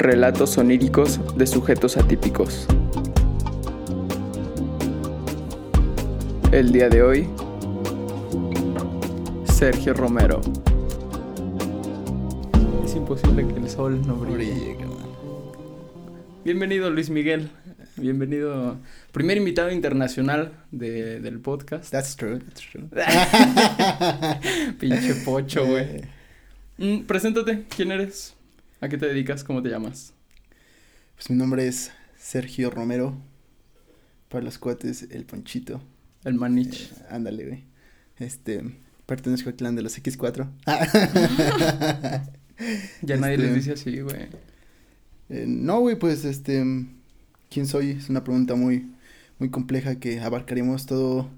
[0.00, 2.66] Relatos oníricos de sujetos atípicos.
[6.50, 7.28] El día de hoy,
[9.44, 10.40] Sergio Romero.
[12.82, 14.78] Es imposible que el sol no brille.
[16.46, 17.50] Bienvenido Luis Miguel.
[17.96, 18.78] Bienvenido,
[19.12, 21.90] primer invitado internacional de, del podcast.
[21.90, 22.88] That's true, that's true.
[24.80, 26.00] Pinche pocho, güey.
[26.78, 28.39] Mm, preséntate, ¿quién eres?
[28.82, 29.44] ¿A qué te dedicas?
[29.44, 30.14] ¿Cómo te llamas?
[31.14, 33.14] Pues mi nombre es Sergio Romero.
[34.30, 35.82] Para los cuates, el Ponchito.
[36.24, 36.90] El Manich.
[36.90, 37.64] Eh, ándale, güey.
[38.18, 38.62] Este,
[39.04, 40.48] pertenezco al clan de los X4.
[43.02, 44.28] ya nadie Este, les dice así, güey.
[45.28, 46.64] Eh, no, güey, pues este,
[47.50, 47.90] ¿quién soy?
[47.90, 48.90] Es una pregunta muy,
[49.38, 51.28] muy compleja que abarcaremos todo,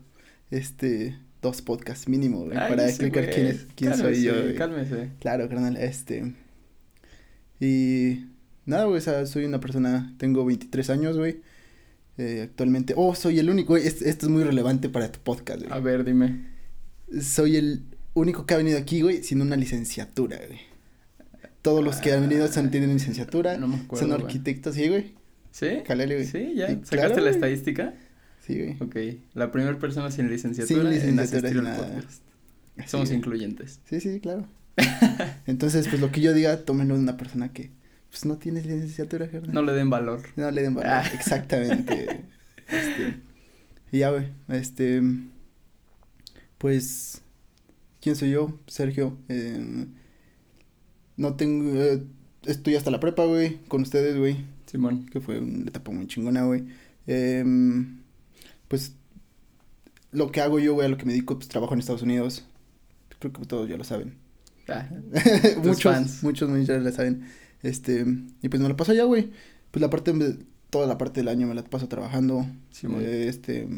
[0.52, 4.32] este, dos podcasts mínimo, güey, para explicar quién es, quién soy yo.
[4.32, 4.56] Cálmese, güey.
[4.56, 5.10] Cálmese.
[5.18, 6.34] Claro, carnal, este.
[7.64, 8.24] Y
[8.66, 11.40] nada, güey, o sea, soy una persona, tengo 23 años, güey.
[12.18, 15.62] eh, actualmente, oh, soy el único, güey, es- esto es muy relevante para tu podcast,
[15.70, 15.82] A güey.
[15.82, 16.44] ver, dime.
[17.22, 20.60] Soy el único que ha venido aquí, güey, sin una licenciatura, güey.
[21.62, 24.22] Todos los que han venido son, tienen licenciatura, No me acuerdo, son güey.
[24.26, 25.14] arquitectos, sí, güey.
[25.52, 25.68] ¿Sí?
[25.86, 26.26] Jalele, güey.
[26.26, 26.66] Sí, ya.
[26.68, 27.32] ¿Sacaste claro, la güey.
[27.34, 27.94] estadística?
[28.46, 28.76] Sí, güey.
[28.80, 28.96] Ok.
[29.34, 31.94] La primera persona sin licenciatura, Sin en licenciatura, asistir al nada.
[31.94, 32.22] podcast.
[32.90, 33.80] Somos incluyentes.
[33.88, 34.46] Sí, sí, claro.
[35.46, 37.70] Entonces, pues lo que yo diga, tómenlo de una persona que,
[38.10, 39.28] pues no tiene licenciatura.
[39.48, 40.22] No le den valor.
[40.36, 40.90] No le den valor.
[40.92, 41.04] Ah.
[41.14, 42.24] Exactamente.
[42.68, 43.16] este,
[43.90, 44.26] y ya, güey.
[44.48, 45.02] Este.
[46.58, 47.22] Pues.
[48.00, 48.58] ¿Quién soy yo?
[48.66, 49.16] Sergio.
[49.28, 49.86] eh,
[51.16, 51.80] no tengo.
[51.80, 52.02] eh,
[52.46, 53.58] estoy hasta la prepa, güey.
[53.68, 54.44] Con ustedes, güey.
[54.66, 55.06] Simón.
[55.06, 56.64] Que fue una etapa muy chingona, güey.
[57.06, 58.00] Em,
[58.68, 58.94] pues.
[60.10, 62.44] Lo que hago yo, güey, a lo que me dedico, pues trabajo en Estados Unidos.
[63.18, 64.21] Creo que todos ya lo saben.
[64.68, 64.88] Ah,
[65.62, 66.22] muchos, fans.
[66.22, 67.24] muchos, muchos la saben.
[67.62, 68.04] Este,
[68.42, 69.30] y pues me la paso allá, güey.
[69.70, 70.12] Pues la parte,
[70.70, 72.46] toda la parte del año me la paso trabajando.
[73.00, 73.68] Eh, este,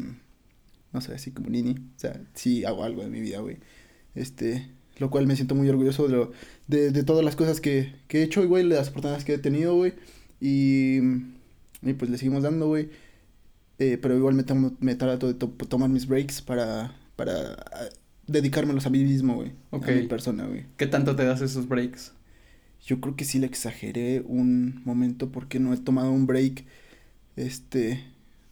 [0.93, 1.71] no sé, así como Nini.
[1.73, 3.57] O sea, sí hago algo de mi vida, güey.
[4.15, 4.69] Este,
[4.99, 6.31] lo cual me siento muy orgulloso de, lo-
[6.67, 9.75] de, de todas las cosas que, que he hecho, güey, las oportunidades que he tenido,
[9.75, 9.93] güey.
[10.39, 10.99] Y,
[11.81, 12.89] y pues le seguimos dando, güey.
[13.77, 17.57] Eh, pero igual me, tomo- me trato de to- tomar mis breaks para, para
[18.27, 19.51] dedicármelos a mí mismo, güey.
[19.71, 19.89] Ok.
[19.89, 20.65] A mi persona, güey.
[20.77, 22.13] ¿Qué tanto te das esos breaks?
[22.85, 26.65] Yo creo que sí le exageré un momento porque no he tomado un break,
[27.35, 28.03] este,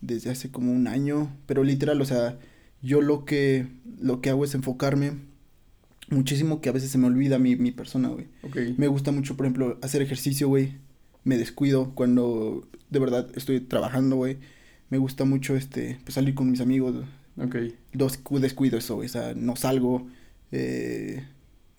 [0.01, 2.39] desde hace como un año, pero literal, o sea,
[2.81, 3.67] yo lo que,
[3.99, 5.13] lo que hago es enfocarme
[6.09, 8.27] muchísimo que a veces se me olvida mi, mi persona, güey.
[8.43, 8.57] Ok.
[8.77, 10.75] Me gusta mucho, por ejemplo, hacer ejercicio, güey.
[11.23, 14.37] Me descuido cuando de verdad estoy trabajando, güey.
[14.89, 17.05] Me gusta mucho, este, pues salir con mis amigos,
[17.37, 17.55] Ok.
[17.93, 20.07] dos descuido eso, güey, o sea, no salgo.
[20.51, 21.23] Eh,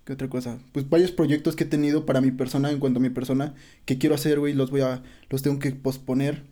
[0.05, 0.59] ¿Qué otra cosa?
[0.73, 3.55] Pues varios proyectos que he tenido para mi persona, en cuanto a mi persona,
[3.87, 6.43] que quiero hacer, güey, los voy a, los tengo que posponer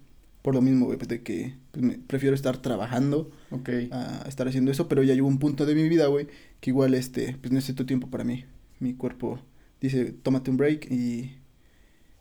[0.40, 3.68] por lo mismo, güey, pues, de que pues, me- prefiero estar trabajando Ok.
[3.90, 6.28] a estar haciendo eso, pero ya llegó un punto de mi vida, güey,
[6.60, 8.44] que igual, este, pues necesito tiempo para mí.
[8.80, 9.38] Mi cuerpo
[9.80, 11.32] dice, tómate un break y,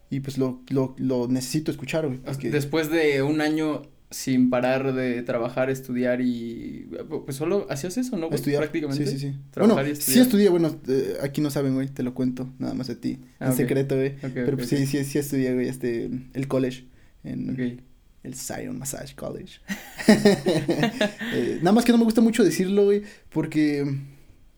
[0.10, 2.20] y pues lo, lo, lo necesito escuchar, güey.
[2.20, 6.90] porque- Después de un año sin parar de trabajar, estudiar y...
[7.26, 8.28] Pues solo hacías eso, ¿no?
[8.28, 8.36] güey?
[8.36, 8.62] Estudiar.
[8.62, 9.06] Prácticamente.
[9.08, 9.40] Sí, sí, sí.
[9.52, 12.74] Trabajar bueno, y sí estudié, bueno, eh, aquí no saben, güey, te lo cuento, nada
[12.74, 13.20] más a ti.
[13.40, 14.16] Ah, en secreto, güey.
[14.20, 16.86] Pero pues sí, sí, sí estudié, güey, este, el college,
[17.24, 17.82] en
[18.24, 19.60] el Zion Massage College.
[21.34, 23.86] Eh, nada más que no me gusta mucho decirlo, güey, porque,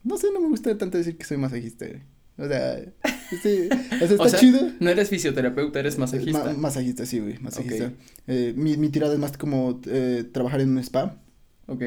[0.03, 2.01] no sé, no me gusta tanto decir que soy masajista, güey.
[2.37, 2.79] O sea,
[3.41, 4.59] sí, o sea, está O sea, chido.
[4.79, 6.43] No eres fisioterapeuta, eres masajista.
[6.45, 7.85] Ma- masajista, sí, güey, masajista.
[7.87, 7.91] Ok.
[8.27, 11.17] Eh, mi, mi tirada es más como eh, trabajar en un spa,
[11.67, 11.83] Ok.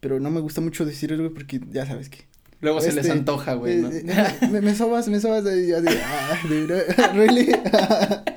[0.00, 2.24] pero no me gusta mucho decirlo, güey, porque ya sabes que...
[2.60, 3.90] Luego se les Este, antoja, güey, ¿no?
[3.90, 7.48] Eh, eh, me, me sobas, me sobas, yo así, ah, de verdad, really.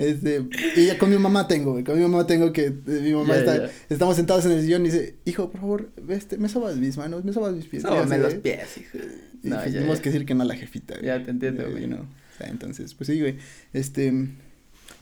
[0.00, 0.46] este,
[0.76, 3.36] y ya con mi mamá tengo, güey, con mi mamá tengo que, eh, mi mamá
[3.36, 6.96] está, estamos sentados en el sillón y dice, hijo, por favor, este, me sobas mis
[6.96, 7.82] manos, me sobas mis pies.
[7.82, 8.98] Sóbame los pies, hijo.
[9.42, 10.02] Y No, pues ya, tenemos ya.
[10.02, 11.06] que decir que no a la jefita, güey.
[11.06, 11.84] Ya te entiendo, Eh, güey.
[11.92, 12.06] o
[12.38, 13.36] sea, entonces, pues sí, güey,
[13.72, 14.12] este,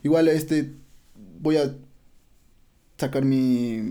[0.03, 0.73] igual, este,
[1.41, 1.75] voy a
[2.99, 3.83] sacar mi,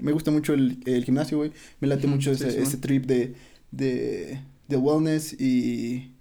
[0.00, 3.06] me gusta mucho el, el gimnasio, güey, me late mucho sí, ese, sí, ese trip
[3.06, 3.34] de,
[3.70, 6.12] de, de wellness y,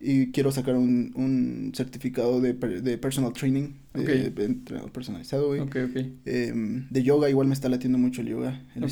[0.00, 4.34] y quiero sacar un, un certificado de, de personal training, de, Ok.
[4.34, 5.60] de entrenador personalizado, güey.
[5.60, 5.96] Ok, ok.
[6.24, 8.84] Em, de yoga igual me está latiendo mucho el yoga, el,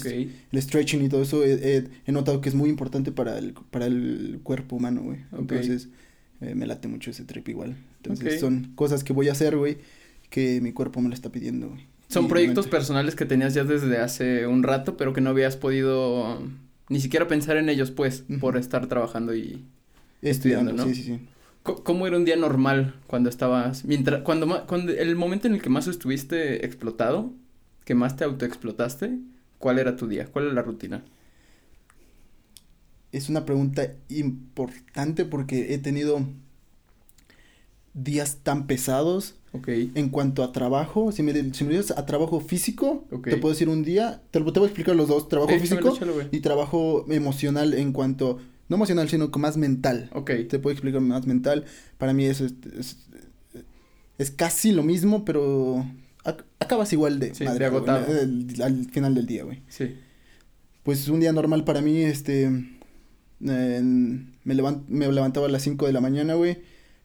[0.50, 4.40] el stretching y todo eso he, notado que es muy importante para el, para el
[4.42, 5.20] cuerpo humano, güey.
[5.38, 5.88] Entonces,
[6.40, 7.76] eh, me late mucho ese trip igual.
[7.98, 9.78] Entonces, son cosas que voy a hacer, güey,
[10.28, 11.86] que mi cuerpo me lo está pidiendo, güey.
[12.08, 15.56] Son Y proyectos personales que tenías ya desde hace un rato, pero que no habías
[15.56, 16.40] podido
[16.88, 19.64] ni siquiera pensar en ellos, pues, por estar trabajando y...
[20.30, 20.84] estudiando, ¿no?
[20.84, 21.20] Sí, sí, sí.
[21.62, 25.68] ¿Cómo era un día normal cuando estabas, mientras, cuando, cuando el momento en el que
[25.68, 27.32] más estuviste explotado,
[27.84, 29.18] que más te autoexplotaste,
[29.58, 30.26] ¿cuál era tu día?
[30.26, 31.04] ¿Cuál era la rutina?
[33.10, 36.24] Es una pregunta importante porque he tenido
[37.94, 41.12] días tan pesados Ok, en cuanto a trabajo.
[41.12, 44.50] Si me, si me dices a trabajo físico, te puedo decir un día, te, te
[44.50, 48.38] voy a explicar los dos, trabajo físico échalo, y trabajo emocional en cuanto,
[48.68, 50.10] no emocional, sino más mental.
[50.12, 51.64] Ok, Te puedo explicar más mental.
[51.98, 52.96] Para mí eso es, es,
[54.18, 55.84] es casi lo mismo, pero
[56.24, 58.06] ac- acabas igual de Sí, madre, agotado.
[58.06, 59.62] al, al final del día, güey.
[59.68, 59.94] sí,
[60.82, 62.50] Pues un día normal para mí, este,
[63.38, 66.58] me, levant- me levantaba a las 5 de la mañana, güey.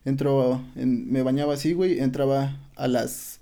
[0.06, 2.00] Entro, en- me bañaba así, güey.
[2.00, 3.40] Entraba a las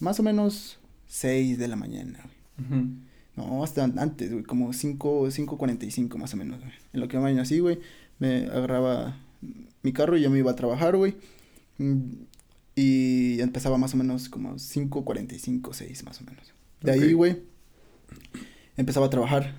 [0.00, 2.18] más o menos 6 de la mañana,
[2.58, 2.80] güey.
[2.82, 2.88] ujú,
[3.36, 6.72] No, hasta antes, güey, como 5, 5.45 más o menos, güey.
[6.92, 7.80] En lo que me así, güey,
[8.18, 9.18] me agarraba
[9.82, 11.16] mi carro y ya me iba a trabajar, güey.
[11.78, 12.12] Mm,
[12.76, 16.52] Y empezaba más o menos como 5.45, 6 más o menos.
[16.80, 17.42] De ahí, güey,
[18.76, 19.54] empezaba a trabajar,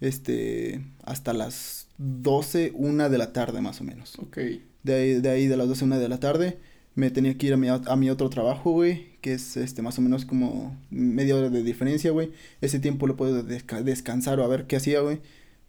[0.00, 4.18] este, hasta las 12, 1 de la tarde más o menos.
[4.18, 4.38] ok,
[4.82, 6.58] De ahí, de ahí de las 12 a 1 de la tarde
[6.94, 9.98] me tenía que ir a mi, a mi otro trabajo, güey, que es este más
[9.98, 12.30] o menos como media hora de diferencia, güey.
[12.60, 15.20] Ese tiempo lo puedo desca- descansar o a ver qué hacía, güey.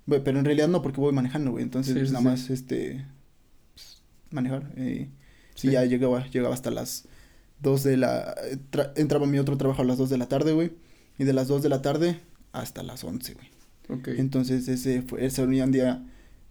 [0.07, 1.63] Pero en realidad no, porque voy manejando, güey.
[1.63, 2.41] Entonces, Sí, pues, sí, nada sí.
[2.43, 3.05] más, este,
[3.73, 4.01] pues,
[4.31, 4.71] manejar.
[4.77, 5.09] eh,
[5.55, 5.67] Sí.
[5.67, 7.05] Y ya llegaba, llegaba hasta las
[7.61, 8.33] 2 de la...
[8.49, 10.71] eh, tra- entraba mi otro trabajo a las 2 de la tarde, güey.
[11.17, 12.19] Y de las 2 de la tarde
[12.53, 13.47] hasta las 11, güey.
[13.99, 16.01] ok, Entonces ese fue, ese era un día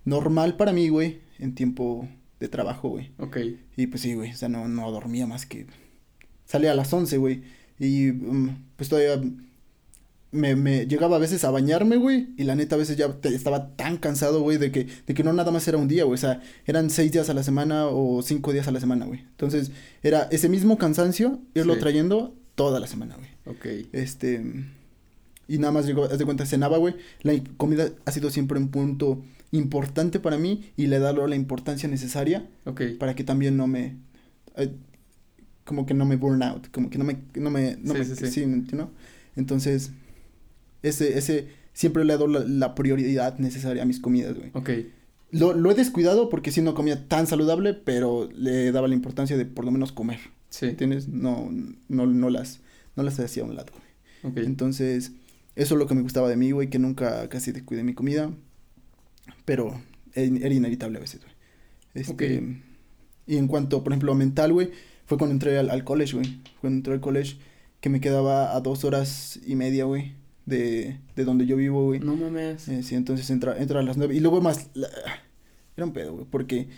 [0.04, 2.06] normal para mí, güey, en tiempo
[2.38, 3.12] de trabajo, güey.
[3.18, 3.38] ok,
[3.76, 5.66] Y pues sí, güey, o sea, no, no dormía más que...
[6.48, 7.42] Salía a las 11, güey.
[7.78, 9.20] Y mm, pues todavía
[10.30, 12.30] me, me llegaba a veces a bañarme, güey.
[12.36, 15.22] Y la neta a veces ya te- estaba tan cansado, güey, de que, de que
[15.24, 16.14] no nada más era un día, güey.
[16.14, 19.20] O sea, eran seis días a la semana o cinco días a la semana, güey.
[19.20, 19.70] Entonces
[20.02, 21.80] era ese mismo cansancio, irlo Sí.
[21.80, 23.28] trayendo toda la semana, güey.
[23.46, 24.42] ok, Este.
[25.50, 26.94] Y nada más llegó, haz de cuenta, cenaba, güey.
[27.22, 31.36] La comida ha sido siempre un punto importante para mí y le he dado la
[31.36, 33.96] importancia necesaria ok, para que también no me.
[34.56, 34.70] eh,
[35.68, 37.18] como que no me burn out, como que no me.
[37.36, 38.26] No me, no Sí, me sí, sí.
[38.30, 38.90] sí, ¿no?
[39.36, 39.92] Entonces,
[40.82, 41.48] ese, ese.
[41.74, 44.50] Siempre le he dado la, la prioridad necesaria a mis comidas, güey.
[44.54, 44.70] ok,
[45.30, 49.36] Lo, lo he descuidado porque sí no comía tan saludable, pero le daba la importancia
[49.36, 50.18] de por lo menos comer.
[50.48, 51.06] sí, ¿Entiendes?
[51.06, 51.48] No,
[51.88, 52.60] no, no las,
[52.96, 54.32] no las hacía a un lado, güey.
[54.32, 55.12] ok, Entonces,
[55.54, 58.32] eso es lo que me gustaba de mí, güey, que nunca casi descuidé mi comida.
[59.44, 59.80] Pero
[60.14, 61.32] era in- era inevitable a veces, güey.
[61.94, 62.44] Este, Ok.
[63.28, 64.70] Y en cuanto, por ejemplo, a mental, güey,
[65.08, 66.40] fue cuando entré al, al college, güey.
[66.60, 67.38] Cuando entré al college,
[67.80, 70.12] que me quedaba a dos horas y media, güey,
[70.46, 71.98] de, de donde yo vivo, güey.
[72.00, 74.14] no mames, Eh, sí, entonces entra, entra a las nueve.
[74.14, 74.88] Y luego más, la-
[75.76, 76.68] era un pedo, güey, porque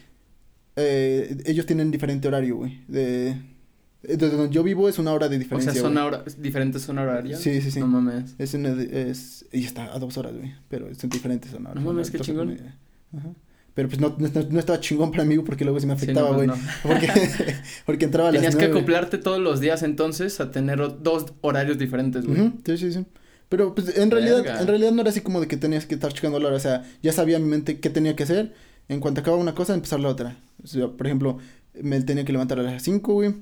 [0.77, 2.81] eh, ellos tienen diferente horario, güey.
[2.89, 3.37] De,
[4.03, 6.99] de donde yo vivo es una hora de o diferencia, sea, son hora, diferentes son
[6.99, 7.81] horarias, Sí, sí, sí.
[7.81, 11.65] no mames, Es una es, y está a dos horas, güey, pero son diferentes son
[11.65, 12.57] No mames, qué chingón.
[13.17, 13.29] ajá.
[13.75, 16.31] Pero pues no, no, no estaba chingón para mí, porque luego sí me Sí, afectaba,
[16.31, 16.61] no, pues, güey.
[16.83, 17.09] Porque,
[17.87, 21.79] porque entraba a las Tenías que acoplarte todos los días entonces a tener dos horarios
[21.79, 22.53] diferentes, güey.
[22.67, 23.07] Sí, sí, sí.
[23.49, 26.13] Pero pues en realidad, en realidad no era así como de que tenías que estar
[26.13, 28.55] checando la hora, o sea, ya sabía en mi mente qué tenía que hacer.
[28.89, 30.37] En cuanto acababa una cosa, empezar la otra.
[30.63, 31.39] O sea, por ejemplo,
[31.81, 33.35] me tenía que levantar a las 5, güey.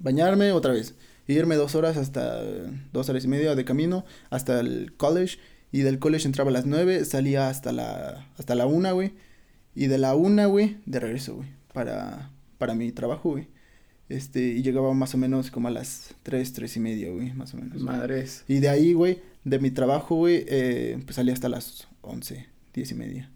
[0.00, 0.94] Bañarme otra vez.
[1.26, 2.42] e irme dos horas hasta
[2.92, 5.38] dos horas y media de camino hasta el college.
[5.74, 9.10] Y del college entraba a las 9, salía hasta la, hasta la 1, güey.
[9.74, 11.48] Y de la 1, güey, de regreso, güey.
[11.72, 13.48] Para, para mi trabajo, güey.
[14.08, 17.54] Este, y llegaba más o menos como a las 3, 3 y media, güey, más
[17.54, 17.82] o menos.
[17.82, 18.44] Madres.
[18.46, 22.90] Y de ahí, güey, de mi trabajo, güey, eh, pues salía hasta las 11, 10
[22.92, 23.32] y media.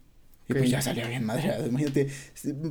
[0.48, 1.66] Y pues ya salía bien madreado.
[1.66, 2.06] Imagínate,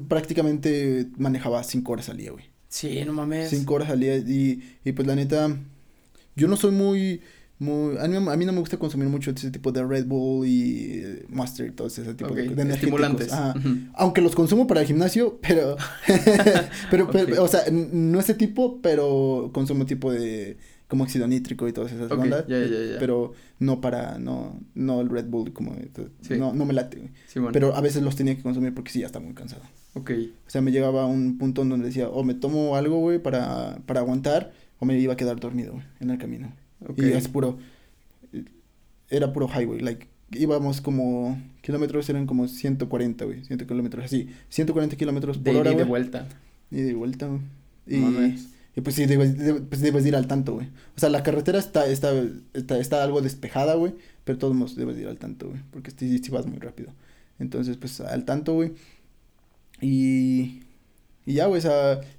[0.07, 2.45] prácticamente manejaba 5 horas al día, güey.
[2.69, 3.49] Sí, no mames.
[3.49, 4.15] 5 horas al día.
[4.15, 5.57] Y, y pues la neta,
[6.37, 7.21] yo no soy muy.
[7.59, 10.45] Muy a, mí, a mí no me gusta consumir mucho ese tipo de Red Bull
[10.47, 13.33] y eh, Monster y todo ese tipo de, de estimulantes.
[13.33, 13.55] Ajá.
[13.95, 15.75] Aunque los consumo para el gimnasio, pero.
[16.91, 17.09] pero,
[17.43, 20.57] o sea, no ese tipo, pero consumo tipo de.
[20.87, 22.45] Como óxido nítrico y todas esas Ok, ondas.
[22.47, 22.99] ya, ya, ya.
[22.99, 24.19] Pero no para.
[24.19, 25.75] No, no el Red Bull, como.
[26.21, 26.35] Sí.
[26.37, 27.11] No, no me late.
[27.27, 27.51] Sí, bueno.
[27.51, 29.63] Pero a veces los tenía que consumir porque sí, ya estaba muy cansado.
[29.95, 30.11] Ok.
[30.45, 33.19] O sea, me llegaba a un punto en donde decía, o me tomo algo, güey,
[33.19, 36.53] para, para aguantar, o me iba a quedar dormido, güey, en el camino.
[36.85, 36.99] Ok.
[36.99, 37.57] Y es puro.
[39.09, 40.07] Era puro highway, like.
[40.31, 41.41] Íbamos como.
[41.61, 43.43] Kilómetros eran como 140, güey.
[43.45, 44.29] 100 kilómetros, así.
[44.49, 46.27] 140 kilómetros De por ida hora, y de vuelta.
[46.71, 47.41] Y de vuelta, güey.
[47.87, 48.27] Y, No
[48.75, 50.67] y pues sí, debes, debes- pues debes de ir al tanto, güey.
[50.95, 52.11] O sea, la carretera está, está,
[52.53, 53.93] está, está algo despejada, güey.
[54.23, 55.61] Pero de todos modos debes de ir al tanto, güey.
[55.71, 56.93] Porque si, si vas muy rápido.
[57.39, 58.73] Entonces, pues al tanto, güey.
[59.81, 60.61] Y
[61.25, 61.61] Y ya, güey,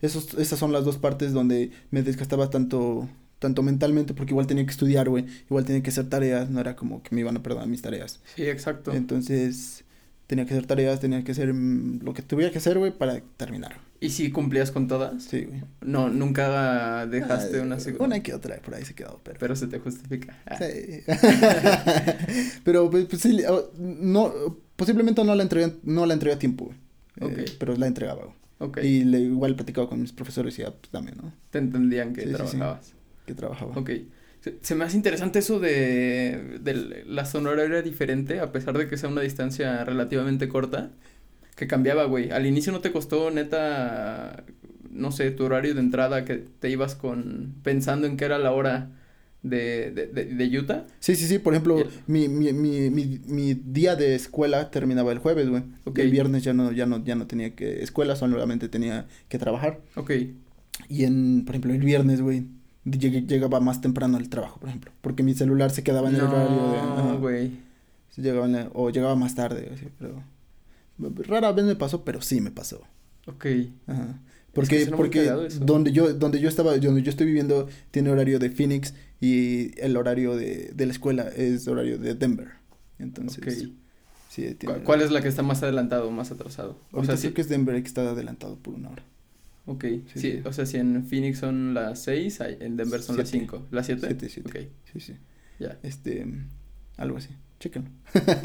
[0.02, 4.70] esas son las dos partes donde me desgastaba tanto, tanto mentalmente, porque igual tenía que
[4.72, 7.68] estudiar, güey, igual tenía que hacer tareas, no era como que me iban a perdonar
[7.68, 8.20] mis tareas.
[8.36, 8.92] Sí, exacto.
[8.92, 9.84] Entonces,
[10.26, 13.20] tenía que hacer tareas, tenía que hacer mm, lo que tuviera que hacer, güey, para
[13.36, 13.76] terminar.
[14.00, 15.24] ¿Y si cumplías con todas?
[15.24, 15.62] Sí, güey.
[15.80, 18.04] No, nunca dejaste Ah, una segunda.
[18.04, 19.38] Una que otra por ahí se quedó, pero...
[19.40, 20.38] Pero se te justifica.
[20.46, 21.02] Ah, Sí.
[22.64, 23.40] pero pues, pues, sí,
[23.78, 24.32] no,
[24.76, 26.76] posiblemente no la entregué, no la entregué a tiempo, güey.
[27.20, 27.50] Eh, Ok.
[27.58, 28.86] pero la entregaba, güey.
[28.86, 31.32] Y le, igual platicaba con mis profesores y ya, pues dame, ¿no?
[31.50, 32.92] Te entendían que Sí, sí, sí.
[33.28, 33.72] Que trabajaba.
[33.76, 33.90] Ok.
[34.40, 38.88] Se, se me hace interesante eso de, de la zona horaria diferente, a pesar de
[38.88, 40.92] que sea una distancia relativamente corta,
[41.56, 42.30] que cambiaba, güey.
[42.30, 44.44] Al inicio no te costó, neta,
[44.90, 48.52] no sé, tu horario de entrada, que te ibas con pensando en qué era la
[48.52, 48.92] hora
[49.42, 50.86] de, de, de, de Utah.
[51.00, 55.18] Sí, sí, sí, por ejemplo, mi, mi, mi, mi, mi día de escuela terminaba el
[55.18, 55.64] jueves, güey.
[55.84, 55.98] Ok.
[55.98, 59.80] El viernes ya no, ya no, ya no tenía que escuela, solamente tenía que trabajar.
[59.96, 60.12] Ok,
[60.88, 62.46] Y en, por ejemplo, el viernes, güey,
[62.90, 64.90] llegué- llegaba más temprano al trabajo, por ejemplo.
[65.00, 67.16] Porque mi celular se quedaba en el horario de...
[67.18, 67.50] güey.
[68.16, 70.22] Llegaba la- o llegaba más tarde, así, pero...
[71.26, 72.80] Rara vez me pasó, pero sí me pasó.
[73.26, 73.46] Ok,
[73.86, 74.06] Ajá.
[74.14, 75.30] que Porque, porque
[75.60, 79.96] donde yo, donde yo estaba, donde yo estoy viviendo, tiene horario de Phoenix y el
[79.96, 82.48] horario de, de la escuela es horario de Denver.
[82.98, 83.68] Entonces,
[84.28, 84.74] sí, ¿Cu- tiene...
[84.82, 86.76] ¿Cuál es la que está más adelantado o más atrasado?
[86.90, 89.02] O sea, creo sí, que es Denver que está adelantado por una hora.
[89.68, 93.28] Ok, sí, sí, o sea, si en Phoenix son las 6, en Denver son las
[93.28, 93.46] Siete.
[93.46, 93.66] 5.
[93.70, 94.06] ¿Las 7?
[94.06, 94.48] Siete, siete.
[94.48, 95.14] Ok, Sí, sí.
[95.60, 95.78] ya.
[95.82, 96.26] Este,
[96.96, 97.28] algo así.
[97.60, 97.90] Chéquenlo.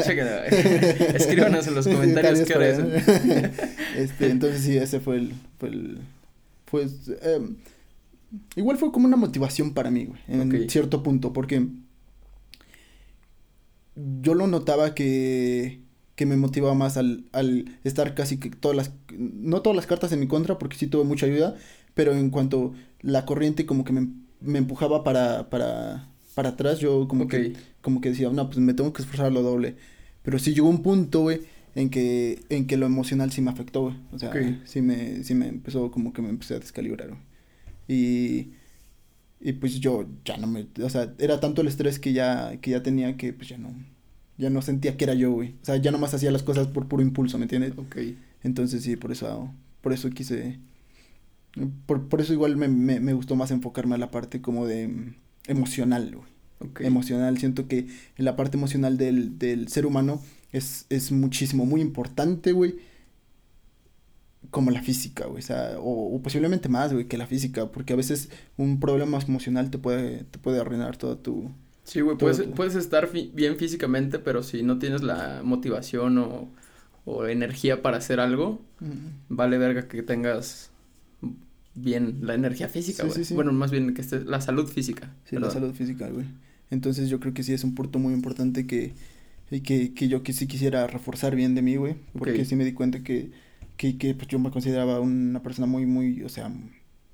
[0.03, 0.43] Chéquenlo.
[1.15, 2.79] Escríbanos en los comentarios qué hora es.
[3.95, 5.99] Este, entonces sí, ese fue el, fue el,
[6.65, 6.87] fue,
[7.21, 7.57] em,
[8.55, 11.67] igual fue como una motivación para mí, güey, en cierto punto, porque
[13.95, 15.79] yo lo notaba que,
[16.15, 20.11] que me motivaba más al, al estar casi que todas las, no todas las cartas
[20.11, 21.55] en mi contra, porque sí tuve mucha ayuda,
[21.93, 24.07] pero en cuanto la corriente como que me,
[24.41, 27.53] me empujaba para, para, para atrás, yo como que
[27.83, 29.75] como que decía, no, pues me tengo que esforzar lo doble.
[30.23, 31.41] Pero sí llegó un punto, güey,
[31.75, 33.95] en que, en que lo emocional sí me afectó, güey.
[34.13, 34.31] O sea,
[34.63, 37.19] sí me, sí me empezó, como que me empecé a descalibrar, güey.
[37.89, 38.53] Y,
[39.41, 42.71] y pues yo ya no me, o sea, era tanto el estrés que ya, que
[42.71, 43.73] ya tenía que pues ya no,
[44.37, 45.55] ya no sentía que era yo, güey.
[45.61, 47.73] O sea, ya nomás hacía las cosas por puro impulso, ¿me entiendes?
[47.77, 47.97] ok.
[48.43, 50.59] Entonces sí, por eso, por eso quise,
[51.85, 54.87] por, por eso igual me, me, me gustó más enfocarme a la parte como de
[54.87, 55.15] mm,
[55.47, 56.27] emocional, güey
[56.59, 56.81] ok.
[56.81, 57.37] emocional.
[57.37, 60.21] Siento que la parte emocional del, del ser humano
[60.51, 62.75] es, es muchísimo, muy importante, güey.
[64.51, 65.39] Como la física, güey.
[65.39, 67.71] O, sea, o, o posiblemente más, güey, que la física.
[67.71, 71.51] Porque a veces un problema emocional te puede, te puede arruinar toda tu...
[71.83, 76.17] Sí, güey, puedes, tu- puedes estar fi- bien físicamente, pero si no tienes la motivación
[76.17, 76.49] o,
[77.05, 78.61] o energía para hacer algo,
[79.29, 80.71] vale verga que tengas
[81.75, 83.15] bien la energía física, güey.
[83.15, 83.33] sí, sí.
[83.33, 85.13] Bueno, más bien que esté la salud física.
[85.25, 86.25] Sí, la salud física, güey.
[86.69, 88.93] Entonces yo creo que sí es un punto muy importante que,
[89.49, 91.95] que, que yo que sí quisiera reforzar bien de mí, güey.
[92.17, 93.31] Porque sí me di cuenta que,
[93.77, 96.51] que, que pues yo me consideraba una persona muy, muy, o sea,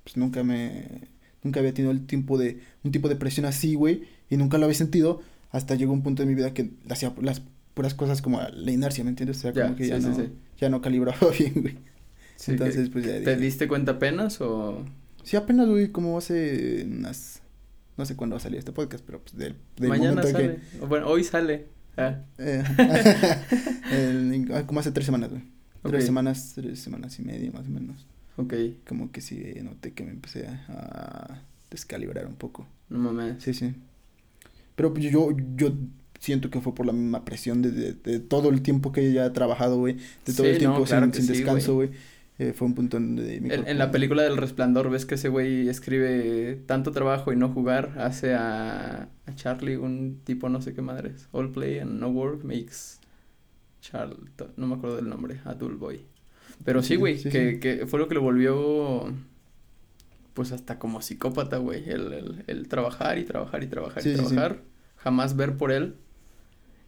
[0.04, 1.08] pues nunca me,
[1.42, 4.04] nunca había tenido el tiempo de, un tipo de presión así, güey.
[4.28, 5.20] Y nunca lo había sentido
[5.50, 7.42] hasta llegó un punto de mi vida que hacía las
[7.74, 9.38] puras cosas como la inercia, ¿me entiendes?
[9.38, 10.32] O sea, Ya, como que ya sí, no, sí.
[10.58, 11.78] ya no calibraba bien, güey.
[12.36, 14.84] Sí, Entonces, pues ya ¿Te diste cuenta apenas o...?
[15.24, 17.42] Sí, apenas, güey, como hace unas...
[17.98, 20.58] No sé cuándo va a salir este podcast, pero pues del, del Mañana que- sale.
[20.88, 21.66] Bueno, hoy sale.
[21.98, 22.62] Ah, Eh,
[23.92, 25.42] el- ah, como hace tres semanas, güey.
[25.82, 28.06] Tres semanas, tres semanas y media más o menos.
[28.36, 28.54] ok.
[28.88, 32.66] Como que sí noté que me empecé a, a descalibrar un poco.
[32.88, 33.42] No mames.
[33.42, 33.74] Sí, sí.
[34.76, 35.72] Pero pues, yo, yo
[36.20, 39.26] siento que fue por la misma presión de, de, de todo el tiempo que ya
[39.26, 39.96] he trabajado, güey.
[40.26, 41.90] De todo Sí, el tiempo no, claro sin, que sin sí, descanso, güey.
[42.38, 45.16] Eh, fue un punto en donde mi En, en la película del Resplandor ves que
[45.16, 50.62] ese güey escribe tanto trabajo y no jugar, hace a, a Charlie un tipo no
[50.62, 51.28] sé qué madres.
[51.32, 52.98] All play and no work makes
[53.80, 54.16] Charlie,
[54.56, 56.06] no me acuerdo del nombre, a Dull Boy.
[56.64, 57.60] Pero sí, güey, sí, que, sí.
[57.60, 59.12] que fue lo que lo volvió
[60.34, 64.62] pues hasta como psicópata, güey, el, el, el trabajar y trabajar y trabajar y trabajar,
[64.96, 65.96] jamás ver por él.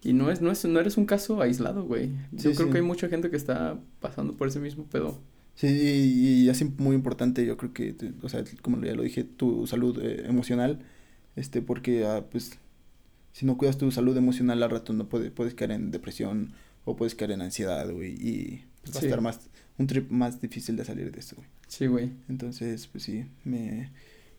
[0.02, 2.08] Y no es, no es, no eres un caso aislado, güey.
[2.32, 2.72] Yo Sí, creo sí.
[2.72, 5.20] que hay mucha gente que está pasando por ese mismo pedo.
[5.54, 9.22] Sí, y, y así muy importante, yo creo que, o sea, como ya lo dije,
[9.22, 10.80] tu salud eh, emocional,
[11.36, 12.58] este, porque, ah, pues,
[13.32, 16.52] si no cuidas tu salud emocional al rato no puede, puedes caer en depresión
[16.84, 19.06] o puedes caer en ansiedad, güey, y pues, va Sí.
[19.06, 19.40] a estar más,
[19.78, 21.48] un trip más difícil de salir de eso, güey.
[21.68, 22.10] Sí, güey.
[22.28, 23.90] Entonces, pues sí, me,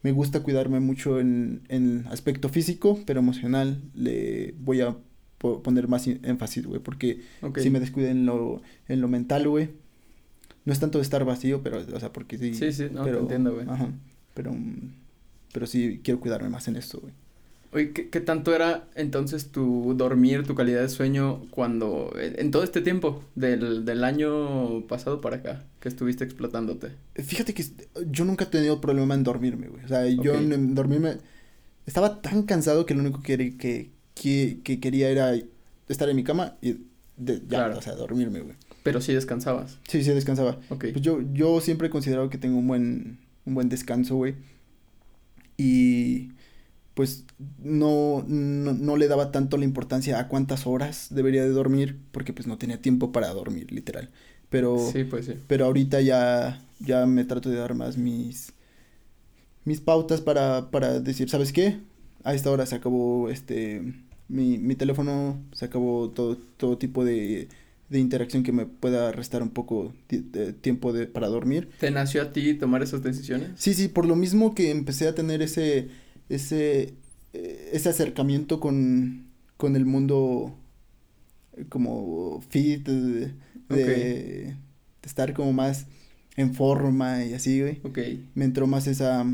[0.02, 4.98] me gusta cuidarme mucho en, en aspecto físico, pero emocional le voy a
[5.64, 7.60] poner más énfasis, güey, porque Ok.
[7.60, 9.70] si me descuido en lo, en lo mental, güey,
[10.66, 12.54] No es tanto de estar vacío, pero, o sea, porque sí.
[12.54, 13.66] Sí, sí, no, te pero, entiendo, güey.
[13.70, 13.90] Ajá,
[14.34, 14.56] pero,
[15.52, 17.14] pero sí quiero cuidarme más en esto, güey.
[17.72, 22.64] Oye, ¿qué, qué tanto era entonces tu dormir, tu calidad de sueño cuando, en, todo
[22.64, 26.92] este tiempo del, del año pasado para acá, que estuviste explotándote?
[27.16, 27.66] Fíjate que
[28.12, 29.84] yo nunca he tenido problema en dormirme, güey.
[29.84, 31.18] O sea, yo en, en dormirme
[31.88, 35.34] estaba tan cansado que lo único que, que, que, que quería era
[35.90, 36.78] estar en mi cama y
[37.18, 37.78] de, ya, Claro.
[37.78, 38.56] o sea, dormirme, güey.
[38.84, 39.78] Pero sí descansabas.
[39.88, 40.60] Sí, sí, descansaba.
[40.70, 40.86] Ok.
[40.92, 44.36] Pues yo, yo siempre he considerado que tengo un buen, un buen descanso, güey.
[45.58, 46.32] Y
[46.94, 47.26] pues
[47.64, 52.34] no, no, no le daba tanto la importancia a cuántas horas debería de dormir, porque
[52.34, 54.10] pues no tenía tiempo para dormir, literal.
[54.50, 55.34] Pero, Sí, pues sí.
[55.48, 58.54] pero ahorita ya, ya me trato de dar más mis,
[59.66, 61.80] mis pautas para, para decir, ¿sabes qué?
[62.24, 63.94] A esta hora se acabó este
[64.28, 67.50] mi, mi teléfono, se acabó todo, todo tipo de,
[67.90, 71.70] de interacción que me pueda restar un poco de tiempo de, para dormir.
[71.80, 73.52] ¿Te nació a ti tomar esas decisiones?
[73.56, 75.90] Sí, sí, por lo mismo que empecé a tener ese,
[76.30, 76.94] ese,
[77.34, 79.28] eh, ese acercamiento con,
[79.58, 80.56] con el mundo
[81.58, 84.56] eh, como fit, de
[85.04, 85.86] estar como más
[86.36, 87.80] en forma y así, güey.
[87.84, 88.00] Ok.
[88.36, 89.26] Me entró más esa,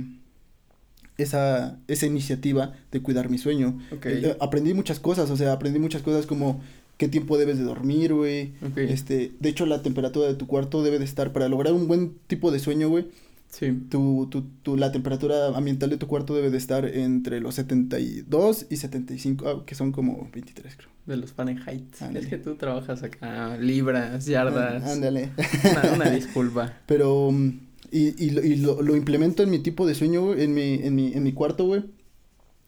[1.24, 3.78] esa, esa iniciativa de cuidar mi sueño.
[3.92, 4.06] Ok.
[4.08, 6.62] Eh, aprendí muchas cosas, o sea, aprendí muchas cosas como
[6.98, 8.54] qué tiempo debes de dormir, güey.
[8.62, 8.78] Ok.
[8.78, 12.16] Este, de hecho, la temperatura de tu cuarto debe de estar, para lograr un buen
[12.28, 13.08] tipo de sueño, güey,
[13.50, 13.72] Sí.
[13.90, 18.68] tu, tu, tu, la temperatura ambiental de tu cuarto debe de estar entre los 72
[18.70, 20.90] y 75, ah, que son como 23, creo.
[21.08, 21.84] De los Fahrenheit.
[22.02, 22.20] Ándale.
[22.20, 24.84] Es que tú trabajas acá, libras, yardas.
[24.84, 25.32] Ándale.
[25.72, 26.74] Una, una disculpa.
[26.86, 27.60] Pero, mm,
[27.92, 30.74] y, y, lo, y lo, lo implemento en mi tipo de sueño, güey, en mi,
[30.76, 31.84] en mi, en mi cuarto, güey.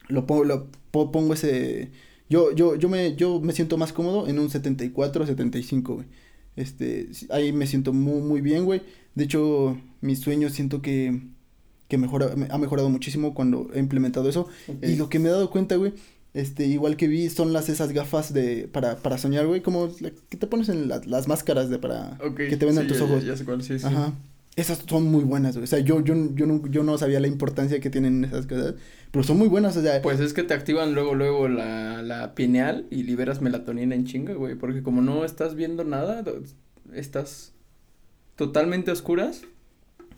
[0.07, 1.91] Lo pongo, lo po- pongo ese,
[2.29, 6.07] yo, yo, yo me, yo me siento más cómodo en un 74, 75, güey.
[6.55, 8.81] Este, ahí me siento muy, muy bien, güey.
[9.15, 11.21] De hecho, mi sueño siento que,
[11.87, 14.47] que mejora, me- ha mejorado muchísimo cuando he implementado eso.
[14.81, 15.93] Y lo que me he dado cuenta, güey,
[16.33, 19.89] este, igual que vi, son las esas gafas de, para, para soñar, güey, como
[20.29, 22.17] que te pones en la- las máscaras de para,
[22.49, 23.25] que te vendan sí, tus ya- ojos.
[23.25, 23.85] Ya, sé cuál, sí, sí.
[23.85, 24.13] Ajá.
[24.55, 25.63] Esas son muy buenas, güey.
[25.63, 28.75] O sea, yo, yo, yo, no, yo no sabía la importancia que tienen esas cosas,
[29.11, 32.35] pero son muy buenas, o sea, Pues es que te activan luego, luego la, la
[32.35, 34.55] pineal y liberas melatonina en chinga, güey.
[34.55, 36.23] Porque como no estás viendo nada,
[36.93, 37.53] estás
[38.35, 39.43] totalmente oscuras,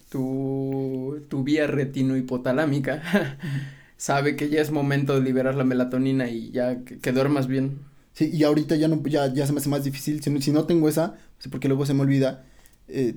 [0.10, 3.38] tu, tu vía retinohipotalámica
[3.98, 7.80] sabe que ya es momento de liberar la melatonina y ya que, que duermas bien.
[8.14, 10.52] sí, y ahorita ya no, ya, ya se me hace más difícil, si no, si
[10.52, 11.16] no tengo esa,
[11.52, 12.46] porque luego se me olvida,
[12.88, 13.16] eh,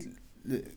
[0.48, 0.75] eh,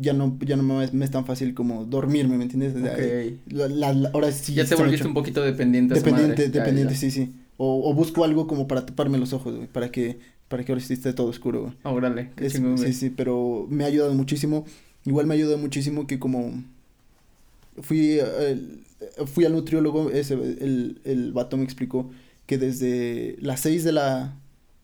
[0.00, 2.74] ya no, ya no me, me es tan fácil como dormirme, ¿me entiendes?
[2.76, 3.32] O sea, Ok.
[3.52, 4.54] la- la- la- ahora sí.
[4.54, 6.48] ya te volviste un poquito dependiente Dependiente, madre.
[6.48, 6.98] Dependiente, ya.
[7.00, 7.32] sí, sí.
[7.56, 10.82] O, o busco algo como para taparme los ojos, güey, para que, para que ahora
[10.84, 11.72] sí esté todo oscuro, güey.
[11.84, 12.92] Ah, Órale, qué Es- chingón, güey.
[12.92, 14.64] sí, sí, pero me ha ayudado muchísimo.
[15.04, 16.62] Igual me ha ayudado muchísimo que como
[17.82, 18.58] fui, eh,
[19.26, 22.10] fui al nutriólogo, ese, el, el vato me explicó
[22.46, 24.34] que desde las 6 de la,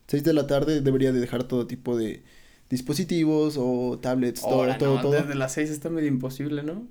[0.09, 2.23] 6 de la tarde debería de dejar todo tipo de
[2.71, 5.13] dispositivos o tablets, todo, Ahora, todo, no, todo.
[5.13, 6.87] desde las seis está medio imposible, ¿no?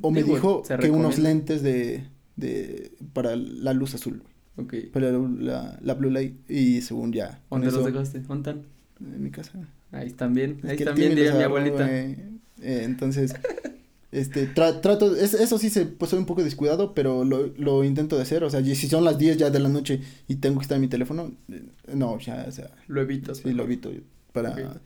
[0.00, 2.04] O me dijo que unos lentes de,
[2.36, 4.22] de, para la luz azul,
[4.56, 4.74] Ok.
[4.92, 7.40] para la, la blue light y según ya.
[7.50, 8.20] ¿Dónde los dejaste?
[8.20, 8.66] ¿Dónde están?
[9.00, 9.52] En mi casa.
[9.90, 11.86] Ahí están bien, Es ahí están bien, diría mi abuelita.
[11.86, 12.16] güey.
[12.62, 13.34] Eh, entonces,
[14.12, 17.84] este, tra- trato, es- eso sí se, pues soy un poco descuidado, pero lo, lo
[17.84, 20.36] intento de hacer, o sea, y si son las 10 ya de la noche y
[20.36, 21.62] tengo que estar en mi teléfono, eh,
[21.94, 23.38] no, ya, o sea, Lo evitas.
[23.38, 23.72] sí lo mejor.
[23.72, 23.90] evito
[24.32, 24.80] para.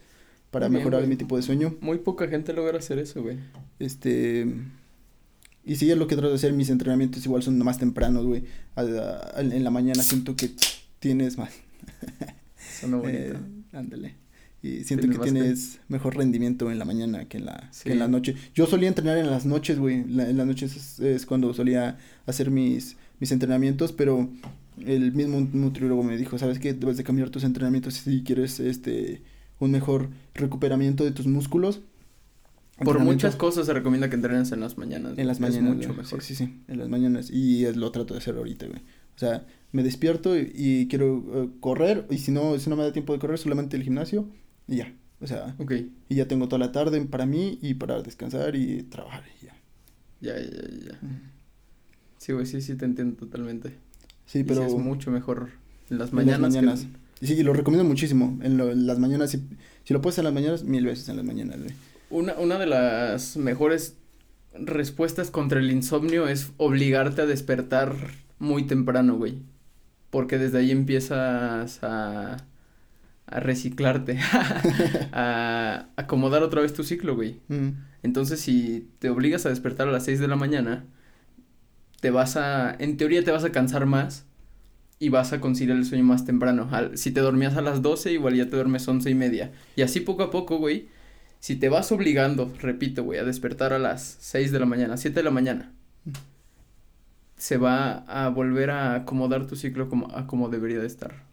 [0.57, 1.11] Para bien, mejorar güey.
[1.11, 3.39] mi tipo de sueño, Muy poca gente logra hacer eso, güey.
[3.79, 4.47] este,
[5.65, 8.45] y sí es lo que trato de hacer, mis entrenamientos igual son más tempranos, güey,
[8.77, 8.83] a-
[9.37, 10.51] a- en la mañana siento que
[10.99, 11.53] tienes más,
[12.81, 13.19] Suena bonito.
[13.19, 13.37] eh,
[13.73, 14.15] ándale.
[14.63, 17.99] Y siento Tienes que tienes mejor rendimiento en la mañana que en la, que en
[18.01, 18.35] la noche.
[18.55, 20.05] Yo solía entrenar en las noches, güey.
[20.09, 24.29] La- en las noches es, es cuando solía hacer mis, mis entrenamientos, pero
[24.85, 26.73] el mismo nutriólogo me dijo, ¿sabes qué?
[26.75, 29.23] Debes de cambiar tus entrenamientos si quieres este
[29.59, 31.81] un mejor recuperamiento de tus músculos.
[32.85, 35.17] Por muchas cosas se recomienda que entrenes en las mañanas.
[35.17, 35.75] En las es mañanas.
[35.77, 35.99] mucho güey.
[36.01, 36.23] mejor.
[36.23, 37.31] Sí, sí, sí, en las mañanas.
[37.31, 38.81] Y es- lo trato de hacer ahorita, güey.
[38.81, 42.83] O sea, me despierto y, y quiero eh, correr, y si no, si no me
[42.83, 44.29] da tiempo de correr, solamente el gimnasio,
[44.69, 44.93] y ya.
[45.23, 45.73] O sea, Ok,
[46.11, 49.55] y ya tengo toda la tarde para mí y para descansar y trabajar y ya.
[50.21, 51.01] ya, ya, ya, ya.
[52.19, 53.75] Sí, güey, sí, sí te entiendo totalmente.
[54.27, 55.49] Sí, Y pero es mucho mejor
[55.89, 56.37] en las en las mañanas.
[56.55, 56.87] que- mañanas.
[57.21, 58.39] Sí, y lo recomiendo muchísimo.
[58.43, 59.43] En, lo- en las mañanas, si,
[59.85, 61.73] si lo puedes en las mañanas, mil veces en las mañanas, güey.
[62.11, 63.97] Una, una de las mejores
[64.55, 67.95] respuestas contra el insomnio es obligarte a despertar
[68.39, 69.43] muy temprano, güey.
[70.11, 72.37] Porque desde ahí empiezas a,
[73.27, 74.19] a reciclarte,
[75.13, 77.41] a acomodar otra vez tu ciclo, güey.
[77.49, 77.69] Mm.
[78.03, 80.85] Entonces, si te obligas a despertar a las 6 de la mañana,
[82.01, 84.25] te vas a, en teoría te vas a cansar más
[84.99, 86.69] y vas a conciliar el sueño más temprano.
[86.73, 89.53] Al- si te dormías a las 12, igual ya te duermes 11 y media.
[89.77, 90.89] Y así poco a poco, güey,
[91.41, 95.21] si te vas obligando, repito, güey, a despertar a las 6 de la mañana, 7
[95.21, 95.73] de la mañana,
[97.37, 101.25] se va a volver a acomodar tu ciclo como, a como debería de estar.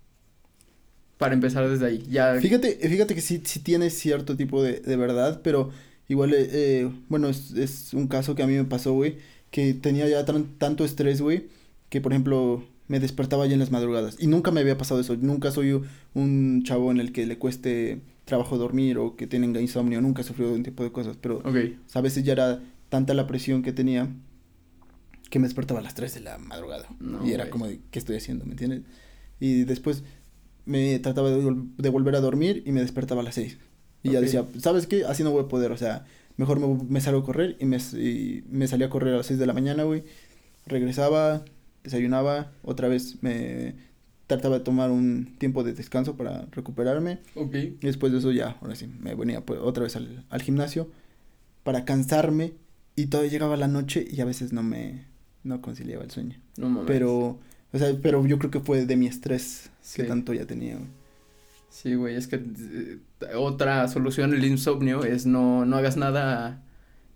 [1.18, 2.36] Para empezar desde ahí, ya...
[2.42, 5.70] Fíjate, fíjate que sí, sí tiene cierto tipo de, de verdad, pero
[6.10, 9.18] igual, eh, eh, bueno, es, un caso que a mí me pasó, güey,
[9.50, 11.48] que tenía ya tan- tanto estrés, güey,
[11.90, 15.16] que por ejemplo me despertaba ya en las madrugadas y nunca me había pasado eso,
[15.18, 15.82] nunca soy
[16.14, 20.26] un chavo en el que le cueste trabajo dormir o que tenga insomnio, nunca he
[20.26, 21.56] sufrido de un tipo de cosas, pero Ok,
[21.94, 24.08] a veces ya era tanta la presión que tenía
[25.30, 26.86] que me despertaba a las 3 de la madrugada.
[27.00, 28.46] No, y era como de, ¿qué estoy haciendo?
[28.46, 28.82] ¿Me entiendes?
[29.40, 30.04] Y después
[30.66, 33.58] me trataba de, vol- de volver a dormir y me despertaba a las 6.
[34.04, 35.06] Y ya decía, ¿sabes qué?
[35.06, 36.06] Así no voy a poder, o sea,
[36.38, 39.26] mejor me, me salgo a correr y me, y me salía a correr a las
[39.26, 40.04] 6 de la mañana, güey.
[40.68, 41.44] Regresaba,
[41.84, 43.76] desayunaba, otra vez me
[44.28, 47.20] trataba de tomar un tiempo de descanso para recuperarme.
[47.36, 47.56] ok.
[47.56, 50.90] Y después de eso ya, ahora sí, me venía pues, otra vez al, al gimnasio
[51.64, 52.54] para cansarme
[52.96, 55.06] y todavía llegaba la noche y a veces no me,
[55.44, 56.40] no conciliaba el sueño.
[56.58, 56.86] No mames.
[56.88, 57.40] Pero,
[57.72, 60.76] o sea, pero yo creo que fue de mi estrés que tanto ya tenía.
[60.76, 60.88] güey.
[61.70, 63.00] Sí, güey, es que eh,
[63.36, 66.62] otra solución al insomnio es no, no hagas nada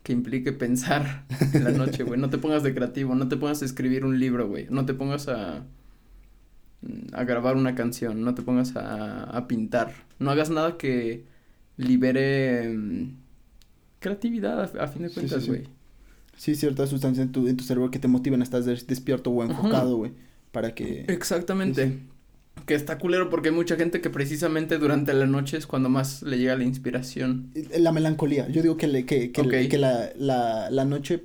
[0.08, 2.17] que implique pensar en la noche, güey.
[2.17, 4.65] No te pongas de creativo, no te pongas a escribir un libro, güey.
[4.70, 5.65] No te pongas a,
[7.12, 9.93] a grabar una canción, no te pongas a, a pintar.
[10.20, 11.26] No hagas nada que
[11.76, 13.10] libere mm,
[14.00, 15.48] creatividad a, a fin de Sí, cuentas, sí, sí.
[15.50, 15.63] güey.
[16.38, 19.32] Sí, ciertas sustancias en tu, en tu cerebro que te motivan a estar des- despierto
[19.32, 20.13] o enfocado, güey,
[20.54, 21.04] para que...
[21.10, 22.00] Exactamente.
[22.65, 26.22] Que está culero porque hay mucha gente que precisamente durante la noche es cuando más
[26.24, 27.52] le llega la inspiración.
[27.78, 28.48] La melancolía.
[28.50, 31.22] Yo digo que, le, que, que, que la, la, la noche,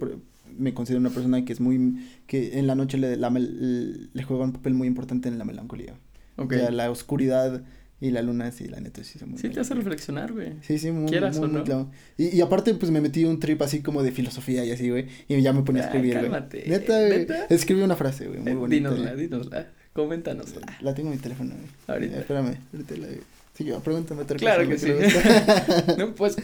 [0.58, 4.44] me considero una persona que es muy, que en la noche le, la le juega
[4.44, 5.94] un papel muy importante en la melancolía.
[6.36, 6.52] Ok.
[6.52, 7.62] O sea, la oscuridad
[8.00, 10.54] y la luna, sí, la neta, sí son muy Sí, te hace reflexionar, güey.
[10.62, 11.64] Sí, sí, muy, Quieras muy, o muy no.
[11.64, 11.90] claro.
[12.18, 15.06] Y, y aparte, pues me metí un trip así como de filosofía y así, güey.
[15.28, 16.30] Y ya me ponía a escribir, güey.
[16.68, 17.00] Neta.
[17.08, 17.44] ¿Neta?
[17.46, 18.90] Escribí una frase, güey, muy Eh, bonita.
[18.90, 19.72] dínosla, dínosla.
[19.92, 20.66] Coméntanosla.
[20.80, 21.68] La tengo en mi teléfono, güey.
[21.86, 22.16] Ahorita.
[22.16, 23.06] Eh, espérame, ahorita la...
[23.54, 25.16] Sí, yo, pregúntame otra Claro cosa, que güey, sí.
[25.98, 26.36] no, pues,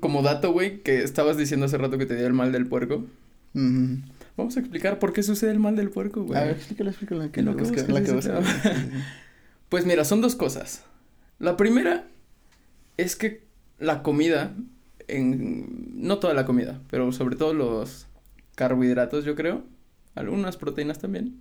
[0.00, 3.04] como dato, güey, que estabas diciendo hace rato que te dio el mal del puerco.
[4.36, 6.38] Vamos a explicar por qué sucede el mal del puerco, güey.
[6.40, 7.32] A ver, explícalo, explícalo.
[7.32, 8.68] Que lo que busca- la que busca, sí.
[9.68, 10.82] Pues mira, son dos cosas.
[11.38, 12.06] La primera
[12.96, 13.44] es que
[13.78, 14.54] la comida,
[15.08, 18.06] en, no toda la comida, pero sobre todo los
[18.56, 19.64] carbohidratos, yo creo,
[20.14, 21.40] algunas proteínas también,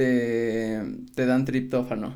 [0.00, 0.80] te,
[1.14, 2.14] te dan triptófano.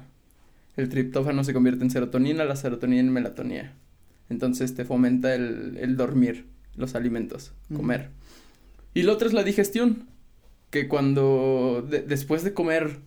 [0.77, 3.73] El triptófano se convierte en serotonina, la serotonina en melatonina.
[4.31, 8.09] Entonces te fomenta el, el dormir, los alimentos, comer.
[8.95, 10.07] Y la otra es la digestión,
[10.71, 13.01] que cuando de- después de comer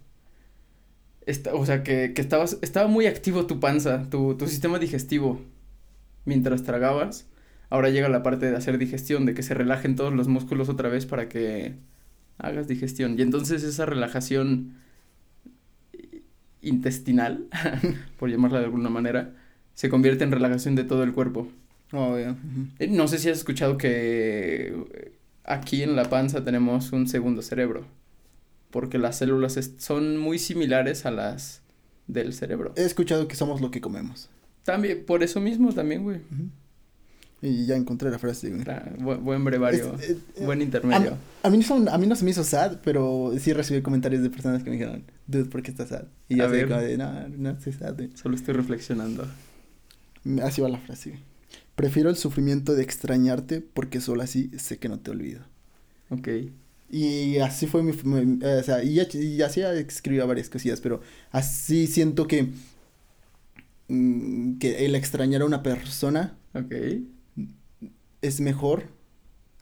[1.26, 5.42] esta- o sea, que, que estabas, estaba muy activo tu panza, tu, tu sistema digestivo
[6.26, 7.28] mientras tragabas.
[7.70, 10.88] Ahora llega la parte de hacer digestión, de que se relajen todos los músculos otra
[10.90, 11.74] vez para que
[12.38, 13.18] hagas digestión.
[13.18, 14.76] Y entonces esa relajación
[16.62, 17.48] intestinal,
[18.20, 19.34] por llamarla de alguna manera,
[19.74, 21.48] se convierte en relajación de todo el cuerpo.
[21.94, 22.18] Oh.
[22.18, 25.12] Eh, No sé si has escuchado que eh,
[25.44, 27.86] aquí en la panza tenemos un segundo cerebro,
[28.72, 31.62] porque las células son muy similares a las
[32.08, 32.74] del cerebro.
[32.76, 34.30] He escuchado que somos lo que comemos.
[34.64, 36.20] También, por eso mismo también, güey.
[37.42, 38.64] Y ya encontré la frase, güey.
[38.64, 41.18] Tra- bu- buen brevario, Es- eh, eh, buen intermedio.
[41.44, 44.30] A mí, no, a mí no se me hizo sad, pero sí recibí comentarios de
[44.32, 46.06] personas que me dijeron, dude, ¿por qué estás sad?
[46.30, 46.68] Y yo ver.
[46.68, 48.10] como de, no, no estoy sad, güey".
[48.16, 49.28] Solo estoy reflexionando.
[50.42, 51.22] Así va la frase, güey.
[51.76, 55.42] Prefiero el sufrimiento de extrañarte porque solo así sé que no te olvido.
[56.10, 56.28] Ok.
[56.90, 57.92] Y así fue mi...
[58.04, 62.50] mi- eh, o sea, y, ya- y así escribía varias cosillas, pero así siento que...
[63.90, 66.74] mm, que el extrañar a una persona Ok.
[68.22, 68.90] Es mejor.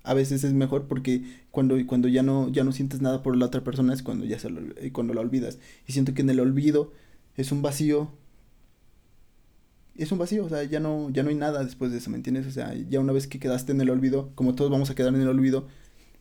[0.04, 3.48] A veces es mejor porque cuando, cuando ya no, ya no sientes nada por la
[3.48, 5.58] otra persona es cuando ya se lo, eh, cuando la olvidas.
[5.88, 6.94] Y siento que en el olvido
[7.38, 8.12] es un vacío.
[9.96, 12.18] Es un vacío, o sea, ya no, ya no hay nada después de eso, ¿me
[12.18, 12.46] entiendes?
[12.48, 15.16] O sea, ya una vez que quedaste en el olvido, como todos vamos a quedar
[15.16, 15.68] en el olvido,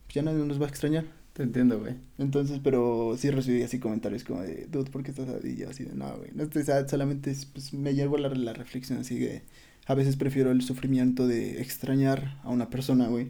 [0.05, 1.05] pues ya nadie nos va a extrañar.
[1.35, 1.95] Te entiendo, güey.
[2.19, 5.43] Entonces, pero sí recibí así comentarios como de, dude, ¿por qué estás sad?
[5.43, 8.29] Y yo así de, no, güey, no estoy sad, solamente es, pues, me llevo la,
[8.29, 9.43] la reflexión así de,
[9.87, 13.29] a veces prefiero el sufrimiento de extrañar a una persona, güey,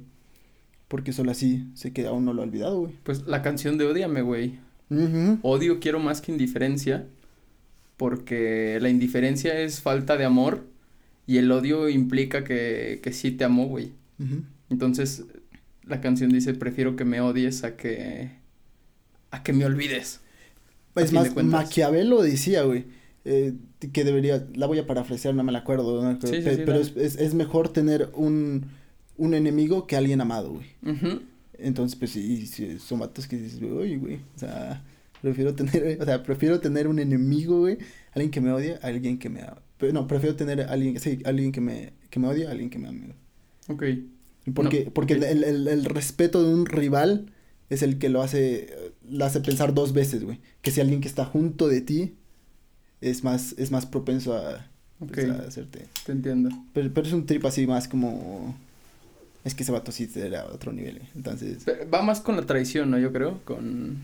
[0.88, 2.92] porque solo así sé que aún no lo he olvidado, güey.
[3.02, 4.58] Pues la canción de Odiame, güey.
[5.42, 7.06] Odio quiero más que indiferencia.
[7.96, 10.66] porque la indiferencia es falta de amor
[11.26, 13.92] y el odio implica que, que sí te amo, güey.
[14.70, 15.24] Entonces,
[15.84, 18.32] la canción dice, prefiero que me odies a que,
[19.30, 20.20] a que me olvides.
[20.96, 21.34] Es más.
[21.44, 22.84] Maquiavelo decía, güey,
[23.24, 23.54] eh,
[23.92, 26.20] que debería, la voy a parafrasear, no me la acuerdo, ¿no?
[26.20, 28.66] Sí, sí, Pe- sí, pero es, es, es mejor tener un,
[29.16, 30.66] un enemigo que alguien amado, güey.
[31.58, 32.46] Entonces, pues sí,
[32.78, 34.82] son vatos que dices, oye, güey, o sea,
[35.22, 37.78] prefiero tener, o sea, prefiero tener un enemigo, güey,
[38.12, 39.60] alguien que me odia, alguien que me ama.
[39.92, 42.78] No, prefiero tener a alguien, sí, alguien que me, que me odia, a alguien que
[42.78, 43.14] me ame.
[43.68, 43.84] Ok.
[44.54, 47.32] Porque, No, porque el, el, el respeto de un rival
[47.70, 48.74] es el que lo hace,
[49.08, 50.40] lo hace pensar dos veces, güey.
[50.62, 52.14] Que si alguien que está junto de ti
[53.10, 54.66] es más, es más propenso a,
[54.98, 55.86] pues, a hacerte.
[56.06, 56.50] Te entiendo.
[56.72, 58.54] Pero, pero es un trip así más como,
[59.44, 61.02] es que ese vato sí era otro nivel.
[61.14, 62.98] Entonces, Pero Va más con la traición, ¿no?
[62.98, 63.98] Yo creo, con...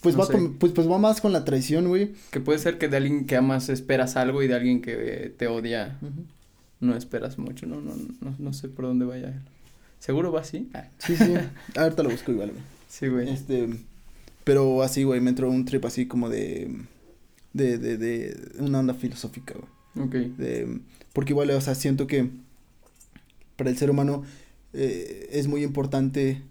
[0.00, 2.12] pues No va con- pues, pues va más con la traición, güey.
[2.30, 5.46] Que puede ser que de alguien que amas esperas algo y de alguien que te
[5.48, 5.98] odia
[6.80, 7.80] no esperas mucho, ¿no?
[7.80, 9.34] No, no, no sé por dónde vaya.
[9.98, 10.68] ¿Seguro va así?
[10.74, 11.34] Ah, Sí, sí.
[11.76, 12.62] Ahorita lo busco igual, güey.
[12.88, 13.28] sí, güey.
[13.30, 13.68] Este,
[14.46, 16.70] pero así, güey, me entró un trip así como de,
[17.52, 20.06] de, de, de una onda filosófica, güey.
[20.06, 20.14] Ok.
[20.38, 20.78] de-
[21.12, 22.30] porque igual, o sea, siento que
[23.56, 24.22] para el ser humano
[24.72, 26.42] eh, es muy importante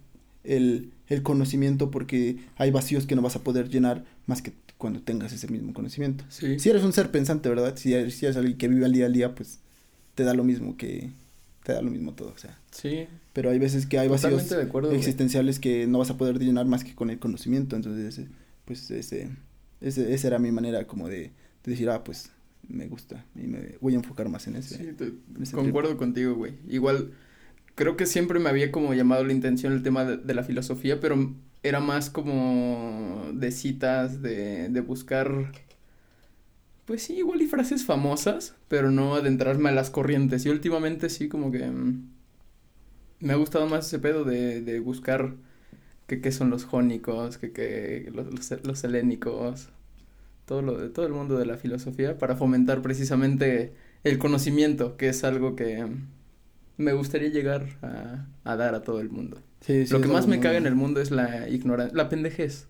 [0.44, 5.02] el, el conocimiento porque hay vacíos que no vas a poder llenar más que cuando
[5.02, 6.26] tengas ese mismo conocimiento.
[6.28, 6.60] Sí.
[6.60, 7.78] Si eres un ser pensante, ¿verdad?
[7.78, 9.60] Si eres, si eres alguien que vive al día al día, pues
[10.16, 11.12] te da lo mismo que
[11.66, 12.60] te da lo mismo todo, o sea.
[12.72, 13.08] Sí.
[13.34, 14.96] Pero hay veces que hay vacíos güey.
[14.96, 18.22] existenciales que no vas a poder llenar más que con el conocimiento, entonces
[18.66, 19.30] pues ese,
[19.82, 21.32] ese esa era mi manera como de,
[21.64, 22.32] de decir, ah, pues
[22.68, 24.78] me gusta y me voy a enfocar más en ese.
[24.78, 26.54] Sí, te- ese concuerdo contigo, güey.
[26.70, 27.12] Igual,
[27.74, 31.00] creo que siempre me había como llamado la intención el tema de, de la filosofía,
[31.00, 35.52] pero era más como de citas, de, de buscar,
[36.86, 40.46] pues sí, igual y frases famosas, pero no adentrarme a las corrientes.
[40.46, 42.10] Y últimamente sí, como que mm,
[43.20, 45.36] me ha gustado más ese pedo de, de buscar
[46.08, 49.70] que qué son los jónicos, que, que los, los, los helénicos,
[50.46, 55.10] todo lo de todo el mundo de la filosofía para fomentar precisamente el conocimiento, que
[55.10, 55.88] es algo que
[56.78, 59.42] me gustaría llegar a, a dar a todo el mundo.
[59.62, 62.68] Sí, sí, lo que más me caga en el mundo es la ignorancia, la pendejez.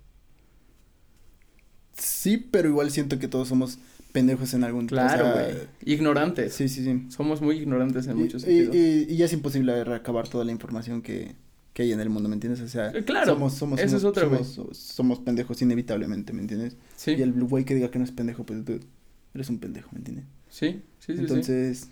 [1.97, 3.79] Sí, pero igual siento que todos somos
[4.15, 5.55] pendejos en algún Claro, o sea, güey.
[5.85, 6.53] Ignorantes.
[6.53, 7.05] Sí, sí, sí.
[7.09, 8.75] Somos muy ignorantes en Y, muchos y- sentidos.
[8.75, 11.35] y- y ya es imposible recabar toda la información que,
[11.73, 12.61] que hay en el mundo, ¿me entiendes?
[12.61, 14.43] O sea, Eh, claro, somos, somos, es somos- otra, güey.
[14.43, 16.77] somos, somos pendejos inevitablemente, ¿me entiendes?
[16.95, 18.79] sí, Y el güey que diga que no es pendejo, pues dude,
[19.33, 20.25] eres un pendejo, ¿me entiendes?
[20.49, 20.67] sí,
[20.99, 21.19] sí, sí, sí.
[21.19, 21.89] Entonces,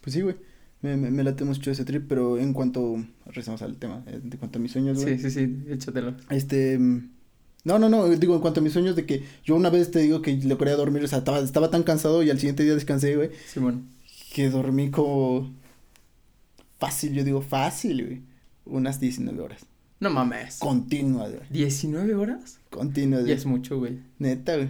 [0.00, 0.36] pues sí, güey.
[0.82, 4.36] Me, me, me late mucho ese trip, pero en cuanto, regresamos al tema, eh, de
[4.36, 5.18] cuanto a mis sueños, güey.
[5.18, 6.14] Sí, sí, sí, échatelo.
[6.28, 6.78] Este,
[7.64, 10.00] no, no, no, digo, en cuanto a mis sueños de que yo una vez te
[10.00, 12.74] digo que le quería dormir, o sea, estaba, estaba tan cansado y al siguiente día
[12.74, 13.88] descansé, güey, Simón.
[14.32, 15.50] que dormí como
[16.78, 18.22] fácil, yo digo fácil, güey,
[18.66, 19.62] unas 19 horas,
[20.00, 20.58] No mames.
[20.58, 22.58] continuas, güey, ¿19 horas?
[22.70, 23.98] continuas, güey, es mucho, güey.
[24.18, 24.68] neta, güey.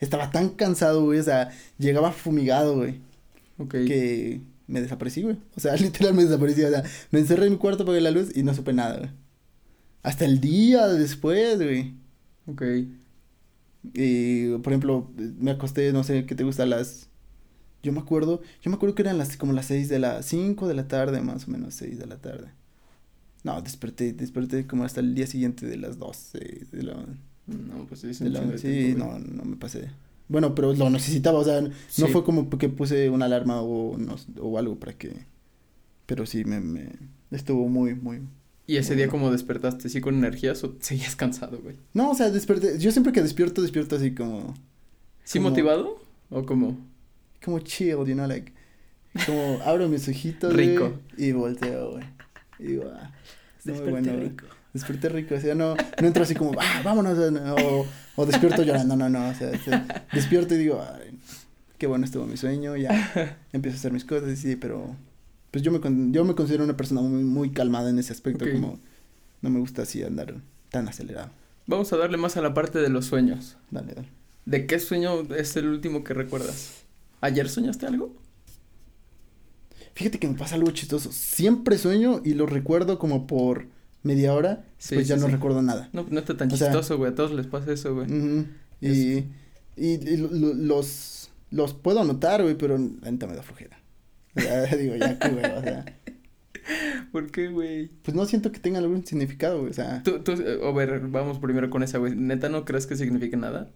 [0.00, 3.00] Estaba tan cansado, güey, o sea, llegaba fumigado, güey,
[3.58, 3.70] Ok.
[3.72, 5.36] que me desaparecí, güey.
[5.56, 8.30] O sea, literal me desaparecí, o sea, me encerré en mi cuarto, apagué la luz
[8.36, 9.10] y no supe nada, güey.
[10.04, 11.94] Hasta el día después, güey.
[12.48, 12.62] Ok.
[13.94, 16.66] Y, por ejemplo, me acosté, no sé, ¿qué te gusta?
[16.66, 17.08] Las...
[17.82, 20.66] Yo me acuerdo, yo me acuerdo que eran las, como las seis de la, cinco
[20.66, 22.48] de la tarde, más o menos, seis de la tarde.
[23.44, 26.94] No, desperté, desperté como hasta el día siguiente de las doce, de la...
[27.46, 29.90] No, pues sí, es de la- de sí, tiempo, no, no me pasé.
[30.28, 34.16] Bueno, pero lo necesitaba, o sea, no fue como que puse una alarma o, no,
[34.40, 35.24] o algo para que...
[36.06, 36.90] Pero sí, me, me...
[37.30, 38.20] Estuvo muy, muy...
[38.68, 41.74] Y ese día como despertaste, ¿sí con energías o seguías cansado, güey?
[41.94, 44.54] No, o sea, desperté, yo siempre que despierto, despierto así como...
[45.24, 46.00] ¿Sí Como- motivado?
[46.30, 46.78] ¿O como?
[47.44, 48.52] como chill, you know, like,
[49.24, 50.92] como abro mis ojitos, güey, Rico.
[51.16, 52.04] y volteo, güey,
[52.58, 53.10] y digo, ah,
[53.64, 54.28] Desperté bueno, güey.
[54.28, 54.44] rico.
[54.74, 57.16] desperté rico, o sea, no, no entro así como, ah, vámonos,
[57.62, 61.18] o, o despierto llorando, no, no, o sea, o sea, despierto y digo, ay,
[61.78, 64.94] qué bueno estuvo mi sueño, ya, empiezo a hacer mis cosas, y sí, pero,
[65.50, 68.44] pues yo me, con- yo me considero una persona muy, muy calmada en ese aspecto,
[68.50, 68.78] como,
[69.42, 70.34] no me gusta así andar
[70.70, 71.30] tan acelerado,
[71.66, 73.56] Vamos a darle más a la parte de los sueños.
[73.70, 74.08] dale, dale.
[74.46, 76.82] ¿De qué sueño es el último que recuerdas?
[77.20, 78.14] ¿Ayer soñaste algo?
[79.94, 81.10] Fíjate que me pasa algo chistoso.
[81.12, 83.66] Siempre sueño y lo recuerdo como por
[84.02, 84.64] media hora.
[84.78, 85.88] Sí, pues ya sí, no recuerdo nada.
[85.92, 87.10] No, no está tan O chistoso, güey.
[87.12, 88.06] A todos les pasa eso, güey.
[88.06, 88.46] Ujú.
[88.80, 89.24] Y, y,
[89.76, 93.78] y lo- lo- los, los puedo anotar, güey, pero la neta me da flojera.
[94.40, 95.84] Sea, digo, ya que, güey, o sea.
[97.12, 97.88] ¿Por qué, güey?
[98.02, 99.70] Pues no siento que tengan algún significado, güey.
[99.70, 102.14] O sea, Tú, tú, a ver, vamos primero con esa, güey.
[102.14, 103.70] ¿Neta no crees que signifique nada?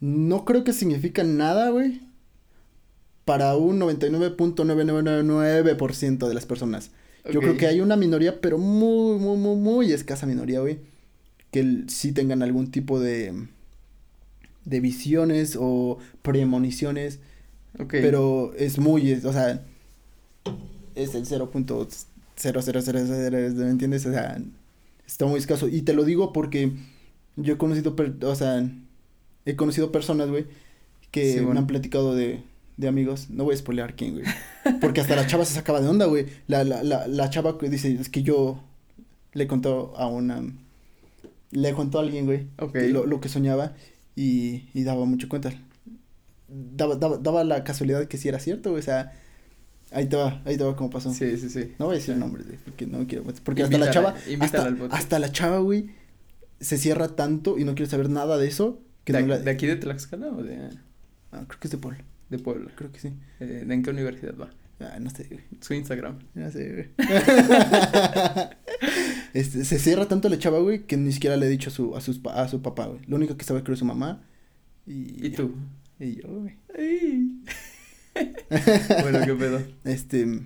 [0.00, 2.00] no creo que significa nada, güey,
[3.26, 3.78] para un
[4.80, 6.90] 99.9999% de las personas.
[7.30, 10.78] Yo creo que hay una minoría, pero muy, muy, muy, muy escasa minoría, güey,
[11.50, 13.46] que sí tengan algún tipo de,
[14.64, 17.18] de visiones o premoniciones,
[17.78, 17.90] Ok.
[18.00, 19.66] pero es muy, es- o sea,
[20.94, 24.06] es el 0.0000, ¿me entiendes?
[24.06, 24.38] O sea,
[25.06, 25.68] está muy escaso.
[25.68, 26.72] Y te lo digo porque
[27.36, 28.68] yo he conocido, o sea,
[29.44, 30.46] he conocido personas, güey,
[31.10, 32.42] que Sí, me han platicado de,
[32.76, 33.30] de amigos.
[33.30, 34.24] No voy a spoilear quién, güey.
[34.80, 36.26] Porque hasta la chava se sacaba de onda, güey.
[36.46, 38.60] La, la, la, la chava que dice, es que yo
[39.32, 40.42] le contó a una...
[41.52, 42.46] Le contó a alguien, güey,
[42.92, 43.74] lo, lo que soñaba
[44.14, 45.52] y, y daba mucho cuenta.
[46.48, 49.12] Daba, daba, daba la casualidad que sí era cierto, güey, o sea,
[49.90, 51.12] ahí te va, ahí te va cómo pasó.
[51.12, 51.72] Sí, sí, sí.
[51.78, 52.20] No voy a decir Sí.
[52.20, 55.90] nombres, güey, porque no quiero, porque hasta la chava, hasta, al hasta la chava, güey,
[56.60, 59.38] se cierra tanto y no quiere saber nada de eso, que ¿De, no la...
[59.38, 60.56] de aquí de Tlaxcala o de,
[61.32, 62.70] Ah, creo que es de Puebla, de Puebla?
[62.74, 63.12] creo que sí.
[63.40, 64.50] Eh, ¿de en qué universidad va?
[64.80, 65.44] Ah, no sé, güey.
[65.60, 66.18] Su Instagram.
[66.34, 67.08] No sé, güey.
[69.34, 71.94] este, se cierra tanto la chava, güey, que ni siquiera le he dicho a su,
[71.96, 73.00] a sus, a su papá, güey.
[73.06, 74.22] Lo único que sabe creo es su mamá.
[74.86, 75.54] Y, ¿Y tú?
[75.98, 76.54] Y yo, güey.
[79.02, 79.62] Bueno, qué pedo.
[79.84, 80.42] Este,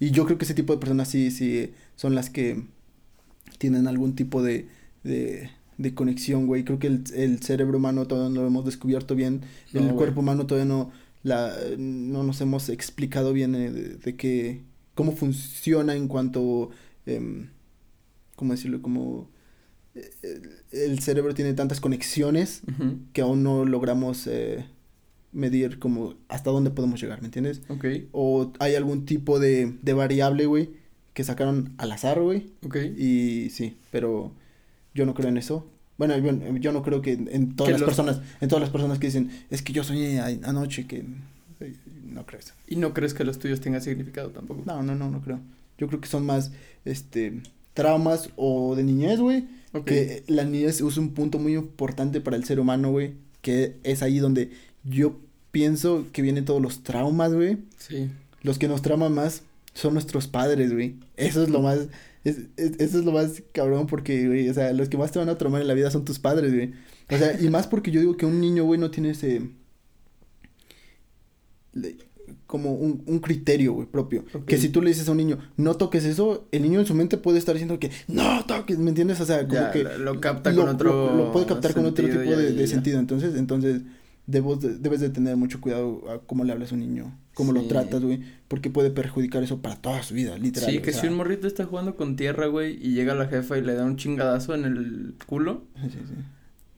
[0.00, 2.62] y yo creo que ese tipo de personas sí, sí, son las que
[3.58, 4.68] tienen algún tipo de,
[5.02, 6.64] de, de conexión, güey.
[6.64, 9.42] Creo que el, el cerebro humano todavía no lo hemos descubierto bien.
[9.72, 9.96] No, el güey.
[9.96, 14.62] cuerpo humano todavía no, la, no nos hemos explicado bien eh, de, de que,
[14.94, 16.70] cómo funciona en cuanto,
[17.06, 17.48] em,
[18.36, 18.82] ¿cómo decirlo?
[18.82, 19.28] Como
[19.94, 20.10] eh,
[20.72, 22.62] el, cerebro tiene tantas conexiones
[23.12, 24.66] que aún no logramos eh,
[25.34, 27.60] medir como hasta dónde podemos llegar, ¿me entiendes?
[27.68, 30.70] Ok, O hay algún tipo de, de variable, güey,
[31.12, 32.46] que sacaron al azar, güey.
[32.64, 32.76] ok.
[32.96, 34.32] Y sí, pero
[34.94, 35.66] yo no creo en eso.
[35.98, 38.62] Bueno, yo, yo no creo que en, en todas Que las los- personas, en todas
[38.62, 41.04] las personas que dicen, es que yo soñé anoche que
[42.04, 42.54] no creo eso.
[42.66, 44.62] ¿Y no crees que los tuyos tengan significado tampoco?
[44.66, 45.40] No, no, no, no creo.
[45.78, 46.52] Yo creo que son más
[46.84, 47.40] este
[47.74, 49.84] traumas o de niñez, güey, Ok.
[49.86, 54.02] que la niñez es un punto muy importante para el ser humano, güey, que es
[54.02, 54.50] ahí donde
[54.84, 55.16] yo
[55.54, 57.56] pienso que vienen todos los traumas, güey.
[57.78, 58.10] Sí.
[58.42, 60.96] Los que nos trauman más son nuestros padres, güey.
[61.16, 61.78] Eso es lo más,
[62.24, 65.18] es, es- eso es lo más cabrón porque, güey, o sea, los que más te
[65.18, 66.72] van a traumar en la vida son tus padres, güey.
[67.10, 69.48] O sea, y más porque yo digo que un niño, güey, no tiene ese,
[71.72, 71.96] le-
[72.46, 74.24] como un, un criterio, güey, propio.
[74.46, 76.94] Que si tú le dices a un niño, no toques eso, el niño en su
[76.94, 79.20] mente puede estar diciendo que, no toques, ¿me entiendes?
[79.20, 81.74] O sea, como Ya, que lo- lo capta lo- con otro lo, lo puede captar
[81.74, 82.66] con otro tipo de, y de ya.
[82.66, 82.98] sentido.
[82.98, 83.82] Entonces, entonces
[84.26, 87.52] debes de, debes de tener mucho cuidado a cómo le hablas a un niño, cómo
[87.52, 90.70] lo tratas, güey, porque puede perjudicar eso para toda su vida, literal.
[90.70, 93.58] Sí, que sea, si un morrito está jugando con tierra, güey, y llega la jefa
[93.58, 96.14] y le da un chingadazo en el culo, Sí, sí, sí.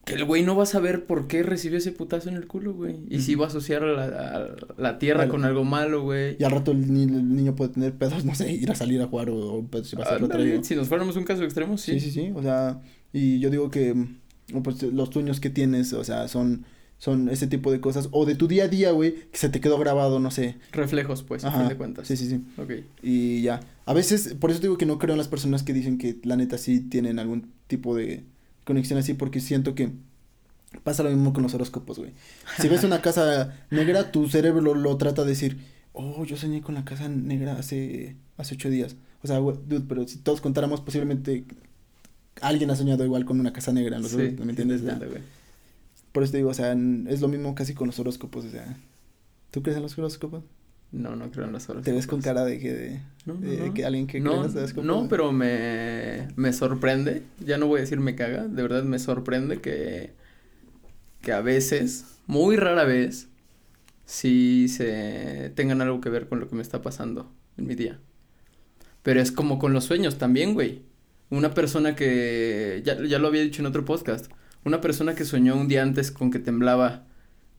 [0.04, 2.74] que el güey no va a saber por qué recibió ese putazo en el culo,
[2.74, 2.96] güey.
[3.10, 3.40] Y Ujú.
[3.40, 4.46] va a asociar a la, a
[4.80, 5.30] la tierra Vale.
[5.30, 6.36] con algo malo, güey.
[6.38, 9.00] Y al rato el, ni- el niño puede tener pedos, no sé, ir a salir
[9.02, 10.62] a jugar o, o pedos si va a ser retraído.
[10.64, 11.98] si nos fuéramos un caso extremo, sí.
[11.98, 12.80] Sí, sí, sí, o sea,
[13.12, 13.94] y yo digo que
[14.62, 16.64] pues los sueños que tienes, o sea, son
[16.98, 19.60] son ese tipo de cosas o de tu día a día, güey, que se te
[19.60, 20.56] quedó grabado, no sé.
[20.72, 22.08] Reflejos, pues, a fin de cuentas.
[22.08, 22.40] Sí, sí, sí.
[22.56, 22.72] Ok.
[23.02, 23.60] Y ya.
[23.84, 26.36] A veces, por eso digo que no creo en las personas que dicen que la
[26.36, 28.24] neta sí tienen algún tipo de
[28.64, 29.90] conexión así, porque siento que
[30.82, 32.12] pasa lo mismo con los horóscopos, güey.
[32.60, 35.58] Si ves una casa negra, tu cerebro lo, lo trata de decir,
[35.92, 38.96] oh, yo soñé con la casa negra hace, hace ocho días.
[39.22, 41.44] O sea, güey, dude, pero si todos contáramos, posiblemente
[42.40, 44.80] alguien ha soñado igual con una casa negra, los Sí, ¿me entiendes?
[44.80, 45.22] sí, O sea, entiendo, güey.
[46.16, 48.74] Por eso te digo, o sea, es lo mismo casi con los horóscopos, o sea.
[49.50, 50.44] ¿Tú crees en los horóscopos?
[50.90, 51.84] No, no creo en las horas.
[51.84, 53.74] Te ves con cara de que, de, No, no, de no.
[53.74, 54.86] que alguien que cree en No, los horóscopos.
[54.86, 58.98] no, pero me, me sorprende, ya no voy a decir me caga, de verdad me
[58.98, 60.14] sorprende que,
[61.20, 63.28] que a veces, muy rara vez,
[64.06, 67.98] sí se tengan algo que ver con lo que me está pasando en mi día.
[69.02, 70.80] Pero es como con los sueños también, güey.
[71.28, 74.30] Una persona que, ya, ya lo había dicho en otro podcast,
[74.66, 77.06] una persona que soñó un día antes con que temblaba,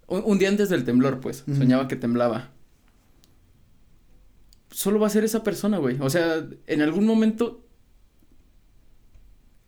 [0.07, 2.51] un, un día antes del temblor, pues, soñaba que temblaba.
[4.71, 5.97] Solo va a ser esa persona, güey.
[6.01, 7.65] O sea, en algún momento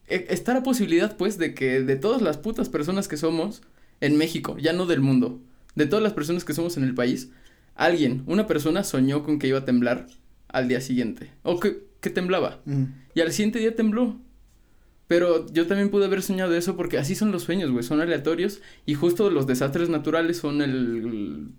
[0.07, 3.61] e- está la posibilidad, pues, de que de todas las putas personas que somos
[4.01, 5.41] en México, ya no del mundo,
[5.75, 7.29] de todas las personas que somos en el país,
[7.75, 10.07] alguien, una persona soñó con que iba a temblar
[10.49, 11.31] al día siguiente.
[11.43, 12.59] O que, que temblaba.
[13.15, 14.19] Y al siguiente día tembló.
[15.09, 17.83] Pero yo también pude haber soñado eso porque así son los sueños, güey.
[17.83, 18.61] Son aleatorios.
[18.85, 21.49] Y justo los desastres naturales son el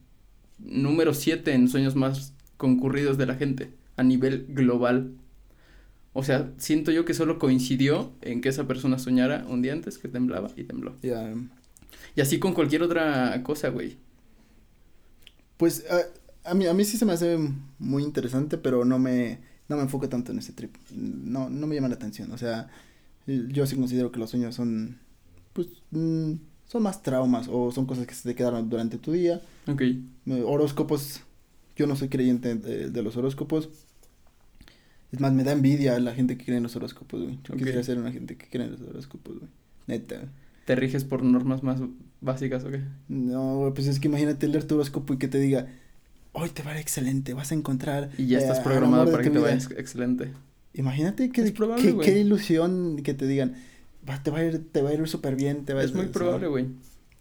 [0.60, 5.14] número 7 en sueños más concurridos de la gente a nivel global.
[6.12, 9.98] O sea, siento yo que solo coincidió en que esa persona soñara un día antes
[9.98, 10.94] que temblaba y tembló.
[11.02, 11.34] Ya.
[12.14, 13.96] Y así con cualquier otra cosa, güey.
[15.56, 17.36] Pues a, a, mí, a mí sí se me hace
[17.80, 20.76] muy interesante, pero no me, no me enfoco tanto en ese trip.
[20.92, 22.30] No, no me llama la atención.
[22.30, 22.68] O sea,
[23.26, 24.98] yo sí considero que los sueños son,
[25.52, 26.32] pues, mm,
[26.66, 29.40] son más traumas o son cosas que se te quedaron durante tu día.
[29.66, 29.82] Ok.
[30.44, 31.22] Horóscopos,
[31.76, 33.68] yo no soy creyente de, de los horóscopos.
[35.12, 37.38] Es más, me da envidia la gente que cree en los horóscopos, güey.
[37.44, 39.50] Yo quisiera ser una gente que cree en los horóscopos, güey.
[39.86, 40.28] Neta.
[40.66, 41.80] ¿Te riges por normas más
[42.20, 42.80] básicas o qué?
[43.08, 45.66] No, pues es que imagínate leer tu horóscopo y que te diga,
[46.32, 48.10] hoy te va a ir excelente, vas a encontrar.
[48.18, 49.48] Y ya eh, estás al programado para que te vida".
[49.48, 50.30] vaya ex- excelente.
[50.74, 53.56] Imagínate que, probable, qué ilusión que te digan,
[54.08, 55.92] va, te va a ir, te va a ir súper bien, te va a Es
[55.92, 56.66] muy o sea, probable, güey.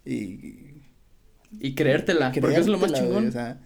[0.05, 0.69] Y
[1.59, 3.27] Y creértela, porque es lo más chingón.
[3.27, 3.59] O sea,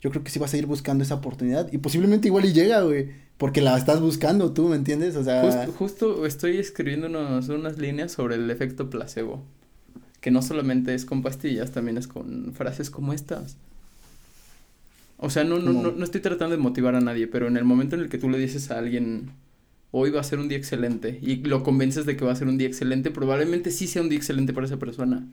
[0.00, 2.82] yo creo que sí vas a ir buscando esa oportunidad y posiblemente igual y llega,
[2.82, 5.16] güey, porque la estás buscando tú, ¿me entiendes?
[5.16, 9.44] O sea, Justo, justo estoy escribiendo unos, unas líneas sobre el efecto placebo.
[10.20, 13.56] Que no solamente es con pastillas, también es con frases como estas.
[15.18, 17.64] O sea, no, no, no, no estoy tratando de motivar a nadie, pero en el
[17.64, 19.30] momento en el que tú le dices a alguien,
[19.90, 22.46] hoy va a ser un día excelente, y lo convences de que va a ser
[22.48, 25.26] un día excelente, probablemente sí sea un día excelente para esa persona.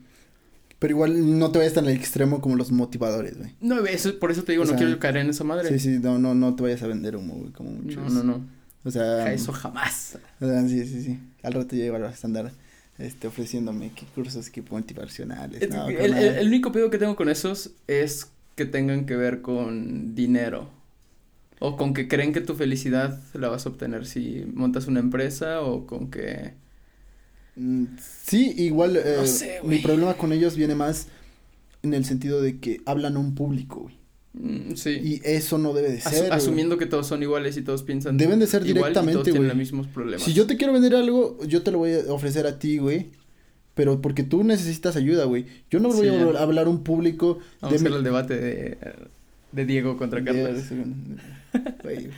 [0.78, 3.50] pero igual no te vayas tan al extremo como los motivadores, güey.
[3.60, 5.68] No, eso, por eso te digo, O no sea, quiero caer en esa madre.
[5.68, 8.12] Sí, sí, no, no, no te vayas a vender humo, güey, como muchos.
[8.12, 8.44] no, no, no.
[8.84, 10.18] O sea, Eso jamás.
[10.40, 11.18] o sea, sí, sí, sí.
[11.42, 12.52] Al rato ya igual vas a andar
[12.98, 15.62] este, ofreciéndome qué cursos que motivacionales.
[15.62, 16.18] Es- no, el, carnal.
[16.24, 20.70] el- el único pedo que tengo con esos es que tengan que ver con dinero.
[21.60, 25.62] O con que creen que tu felicidad la vas a obtener si montas una empresa
[25.62, 26.52] o con que...
[27.56, 27.84] Mm,
[28.26, 31.06] Sí, igual eh, No sé, mi problema con ellos viene más
[31.82, 33.94] en el sentido de que hablan a un público, güey.
[34.34, 34.90] mm, sí.
[35.02, 36.30] Y eso no debe de ser.
[36.32, 39.24] asumiendo que todos son iguales y todos piensan Deben de ser igual y directamente, todos
[39.24, 39.48] tienen güey.
[39.48, 40.24] los mismos problemas.
[40.26, 43.06] Si yo te quiero vender algo, yo te lo voy a ofrecer a ti, güey.
[43.76, 45.46] Pero porque tú necesitas ayuda, güey.
[45.70, 48.36] Yo no voy Sí, a hablar a un público Vamos a mi- hacer el debate
[48.40, 48.78] de,
[49.52, 50.62] de Diego contra de- Carlos.
[51.84, 52.08] Güey.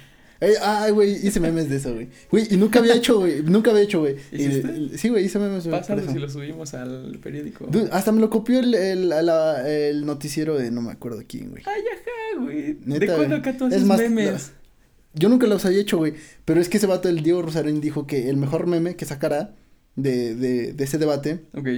[0.63, 2.09] Ay, güey, hice memes de eso, güey.
[2.31, 3.43] Güey, y nunca había hecho, güey.
[3.43, 4.15] Nunca había hecho, güey.
[4.97, 5.67] Sí, güey, hice memes.
[5.67, 6.05] eso.
[6.15, 7.67] y lo subimos al periódico.
[7.67, 11.23] Dude, hasta me lo copió el, el, a la- el noticiero de no me acuerdo
[11.27, 11.65] quién, güey.
[11.67, 12.75] Ay, ajá, güey.
[12.75, 14.53] ¿De cuándo acá tú Es haces más, memes?
[15.15, 16.15] Yo nunca los había hecho, güey.
[16.45, 19.57] Pero es que ese vato, el Diego Rosarín, dijo que el mejor meme que sacara
[20.03, 21.69] de, de, de ese debate Ok.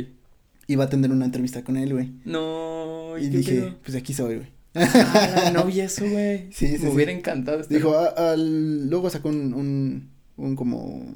[0.68, 2.12] iba a tener una entrevista con él, güey.
[2.24, 3.76] No, Y ¿qué dije, pedo?
[3.84, 4.48] pues aquí soy, güey.
[4.74, 6.46] Ah, no vi eso, güey.
[6.52, 6.86] Sí, sí, Me sí.
[6.88, 7.76] hubiera encantado estar.
[7.76, 11.12] Dijo, "Ah, al- luego sacó un, un, un como,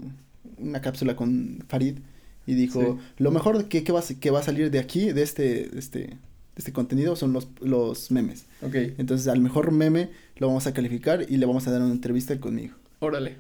[0.59, 1.98] una cápsula con Farid
[2.46, 5.22] y dijo, lo mejor que, que, va, a- que va a salir de aquí, de
[5.22, 6.16] este, de este,
[6.57, 8.46] este contenido son los, los memes.
[8.62, 11.92] Ok, Entonces al mejor meme lo vamos a calificar y le vamos a dar una
[11.92, 12.74] entrevista conmigo.
[12.98, 13.36] órale.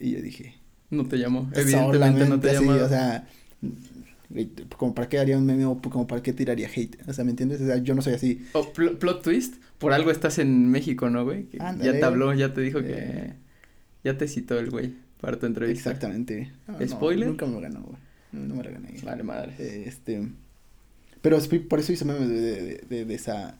[0.00, 0.54] Y yo dije,
[0.92, 1.50] No te llamó.
[1.54, 2.72] Evidentemente no te llamó.
[2.72, 3.26] o sea,
[4.78, 7.30] como para qué haría un meme o como para qué tiraría hate, o sea, ¿me
[7.30, 7.60] entiendes?
[7.60, 8.46] O sea, yo no soy así.
[8.52, 11.48] O pl- plot twist, por algo estás en México, ¿no, güey?
[11.80, 12.84] Ya te habló, ya te dijo Eh.
[12.84, 13.42] que...
[14.04, 15.90] Ya te citó el güey para tu entrevista.
[15.90, 16.50] Exactamente.
[16.66, 17.28] No, no, ¿Spoiler?
[17.28, 17.96] nunca me lo ganó, güey.
[18.32, 18.94] No, no me lo gané.
[19.04, 19.52] Vale, madre.
[19.58, 20.26] Eh, Este,
[21.20, 21.38] pero
[21.68, 23.58] por eso hice memes de, de, de, de esa,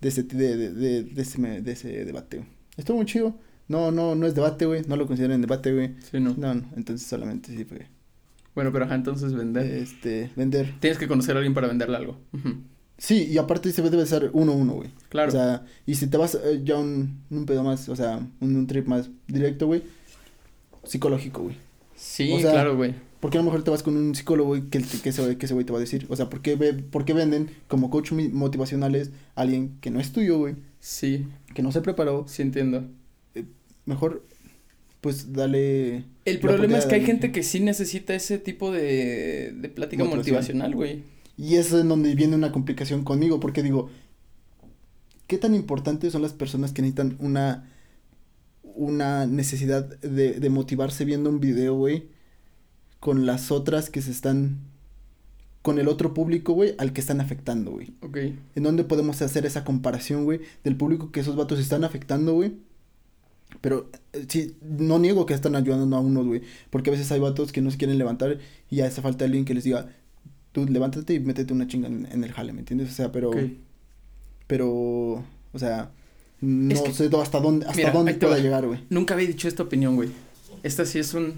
[0.00, 2.42] de ese, de, de, de, ese, de ese debate.
[2.76, 3.34] Estuvo muy chido.
[3.68, 4.82] No, no, no es debate, güey.
[4.86, 5.94] No lo consideren debate, güey.
[6.10, 6.34] Sí, no.
[6.36, 6.64] No, no.
[6.76, 7.86] Entonces solamente sí fue,
[8.54, 9.64] Bueno, pero ajá, entonces vender.
[9.66, 10.74] este, vender.
[10.80, 12.18] Tienes que conocer a alguien para venderle algo.
[12.98, 14.90] Sí, y aparte se debe ser uno a uno, güey.
[15.08, 15.28] Claro.
[15.30, 18.56] O sea, y si te vas eh, ya un, un pedo más, o sea, un,
[18.56, 19.82] un trip más directo, güey,
[20.84, 21.56] psicológico, güey.
[21.96, 22.94] sí, o sea, claro, güey.
[23.20, 25.64] Porque a lo mejor te vas con un psicólogo, que, que, ese, que ese güey
[25.64, 26.06] te va a decir.
[26.08, 30.00] O sea, ¿por qué, ve- por qué venden como coach motivacionales a alguien que no
[30.00, 30.56] es tuyo, güey?
[30.80, 32.24] Sí, Que no se preparó.
[32.26, 32.84] sí entiendo.
[33.86, 34.24] Mejor,
[35.00, 36.04] pues, dale...
[36.24, 40.74] El problema es que hay gente que sí necesita ese tipo de, de plática motivacional,
[40.74, 41.02] güey.
[41.36, 43.90] Y eso es donde viene una complicación conmigo, porque digo,
[45.26, 47.68] ¿qué tan importantes son las personas que necesitan una,
[48.62, 52.04] una necesidad de, de motivarse viendo un video, güey,
[53.00, 54.58] con las otras que se están,
[55.62, 57.92] con el otro público, güey, al que están afectando, güey?
[58.02, 58.18] Ok.
[58.54, 62.52] ¿En dónde podemos hacer esa comparación, güey, del público que esos vatos están afectando, güey?
[63.60, 66.42] Pero eh, sí, no niego que están ayudando a unos, güey.
[66.70, 68.38] Porque a veces hay vatos que no se quieren levantar
[68.70, 69.88] y ya hace falta alguien que les diga,
[70.52, 72.90] tú levántate y métete una chinga en, en el jale, ¿me entiendes?
[72.90, 73.30] O sea, pero,
[74.46, 75.90] pero, o sea,
[76.40, 78.80] no Es que- sé hasta dónde, hasta Mira, dónde pueda llegar, güey.
[78.90, 80.10] Nunca había dicho esta opinión, güey.
[80.62, 81.34] Esta sí es un...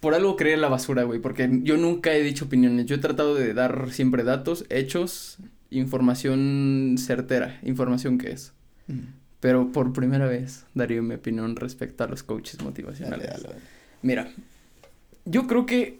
[0.00, 2.86] Por algo creé la basura, güey, porque yo nunca he dicho opiniones.
[2.86, 5.36] Yo he tratado de dar siempre datos, hechos,
[5.70, 8.52] información certera, información que es.
[8.86, 9.00] Mm.
[9.40, 13.26] Pero por primera vez daría mi opinión respecto a los coaches motivacionales.
[13.26, 13.60] dale, dale.
[14.02, 14.30] Mira,
[15.24, 15.98] yo creo que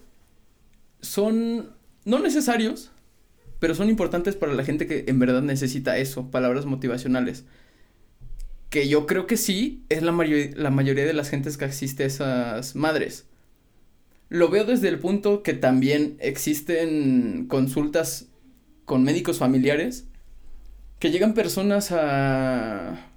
[1.01, 1.71] son
[2.05, 2.91] no necesarios,
[3.59, 7.43] pero son importantes para la gente que en verdad necesita eso, palabras motivacionales.
[8.69, 12.07] Que yo creo que sí, es la, la mayoría de las gentes que asiste a
[12.07, 13.25] esas madres.
[14.29, 18.27] Lo veo desde el punto que también existen consultas
[18.85, 20.05] con médicos familiares,
[20.99, 23.10] que llegan personas a...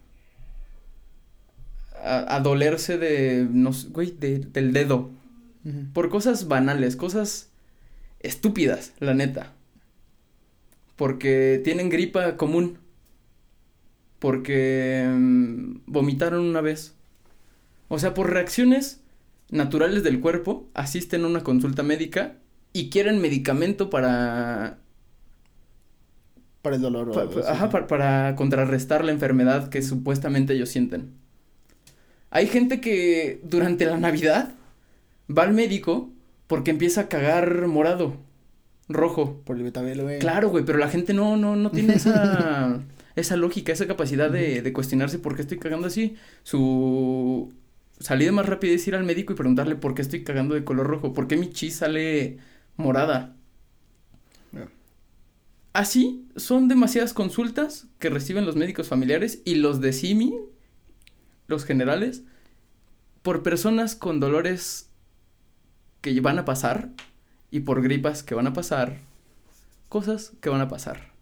[2.04, 5.10] a, dolerse de, no güey, del dedo.
[5.94, 7.48] Por cosas banales, cosas
[8.20, 9.54] estúpidas, la neta.
[10.96, 12.78] Porque tienen gripa común.
[14.18, 16.94] Porque mm, vomitaron una vez.
[17.88, 19.00] O sea, por reacciones
[19.50, 22.36] naturales del cuerpo, asisten a una consulta médica
[22.74, 24.78] y quieren medicamento para...
[26.60, 27.10] Para el dolor.
[27.10, 31.23] o ajá, para, para contrarrestar la enfermedad que supuestamente ellos sienten.
[32.34, 34.54] Hay gente que durante la Navidad
[35.30, 36.10] va al médico
[36.48, 38.16] porque empieza a cagar morado,
[38.88, 39.40] rojo.
[39.44, 40.18] Por el betabel, güey.
[40.18, 42.82] Claro, güey, pero la gente no, no, no tiene esa,
[43.14, 46.16] esa lógica, esa capacidad de, de cuestionarse por qué estoy cagando así.
[46.42, 47.52] Su
[48.00, 50.88] salida más rápida es ir al médico y preguntarle por qué estoy cagando de color
[50.88, 52.38] rojo, por qué mi chis sale
[52.76, 53.36] morada.
[55.72, 60.34] Así son demasiadas consultas que reciben los médicos familiares y los de SIMI,
[61.46, 62.22] los generales,
[63.22, 64.90] por personas con dolores
[66.00, 66.90] que van a pasar
[67.50, 68.98] y por gripas que van a pasar,
[69.88, 71.12] cosas que van a pasar.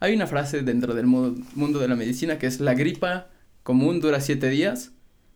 [0.00, 3.28] Hay una frase dentro del mundo de la medicina que es la gripa
[3.62, 4.92] común dura siete días,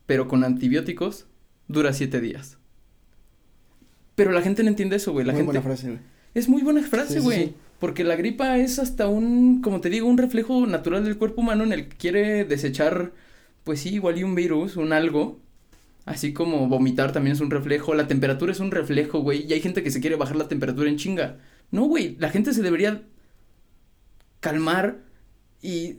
[0.06, 1.26] pero con antibióticos
[1.68, 2.58] dura siete días.
[4.14, 5.24] Pero la gente no entiende eso, güey.
[5.24, 6.00] La muy buena frase, güey.
[6.34, 7.54] Es muy buena frase, güey.
[7.78, 11.64] Porque la gripa es hasta un, como te digo, un reflejo natural del cuerpo humano
[11.64, 13.12] en el que quiere desechar,
[13.64, 15.40] pues sí, igual y un virus, un algo.
[16.04, 17.94] Así como vomitar también es un reflejo.
[17.94, 19.46] La temperatura es un reflejo, güey.
[19.46, 21.38] Y hay gente que se quiere bajar la temperatura en chinga.
[21.70, 22.16] No, güey.
[22.18, 23.02] La gente se debería
[24.40, 24.98] calmar
[25.62, 25.98] y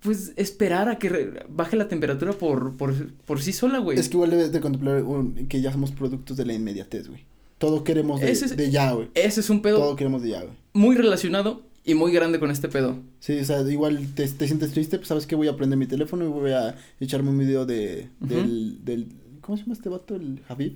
[0.00, 3.98] pues esperar a que baje la temperatura por, por, por sí sola, güey.
[3.98, 5.04] Es que igual debes de contemplar
[5.48, 7.24] que ya somos productos de la inmediatez, güey.
[7.58, 9.10] Todo queremos de, de ya, güey.
[9.14, 9.78] Ese es un pedo.
[9.78, 10.54] Todo queremos de ya, güey.
[10.72, 12.98] Muy relacionado y muy grande con este pedo.
[13.20, 15.86] Sí, o sea, igual te, te sientes triste, pues sabes que voy a prender mi
[15.86, 19.08] teléfono y voy a echarme un video de, del, del,
[19.40, 20.16] ¿cómo se llama este vato?
[20.16, 20.72] El Javid.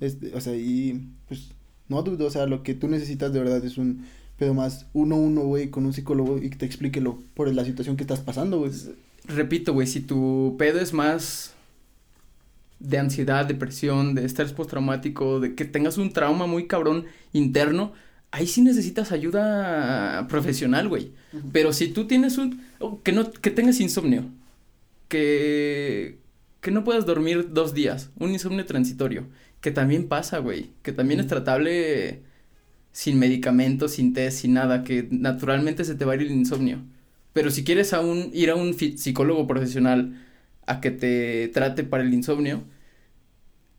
[0.00, 1.50] este, o sea, y pues,
[1.88, 4.04] no dudo, o sea, lo que tú necesitas de verdad es un
[4.38, 7.52] pero más uno a uno, güey, con un psicólogo y que te explique lo, por
[7.52, 8.70] la situación que estás pasando, güey.
[9.24, 11.54] Repito, güey, si tu pedo es más
[12.78, 17.92] de ansiedad, depresión, de estrés postraumático, de que tengas un trauma muy cabrón interno,
[18.36, 21.12] ahí sí necesitas ayuda profesional, güey.
[21.52, 22.60] Pero si tú tienes un
[23.02, 24.26] que no que tengas insomnio,
[25.08, 26.18] que
[26.60, 29.26] que no puedas dormir dos días, un insomnio transitorio,
[29.62, 32.22] que también pasa, güey, que también es tratable
[32.92, 36.80] sin medicamentos, sin test, sin nada, que naturalmente se te va a ir el insomnio.
[37.32, 40.14] Pero si quieres aún ir a un psicólogo profesional
[40.66, 42.64] a que te trate para el insomnio,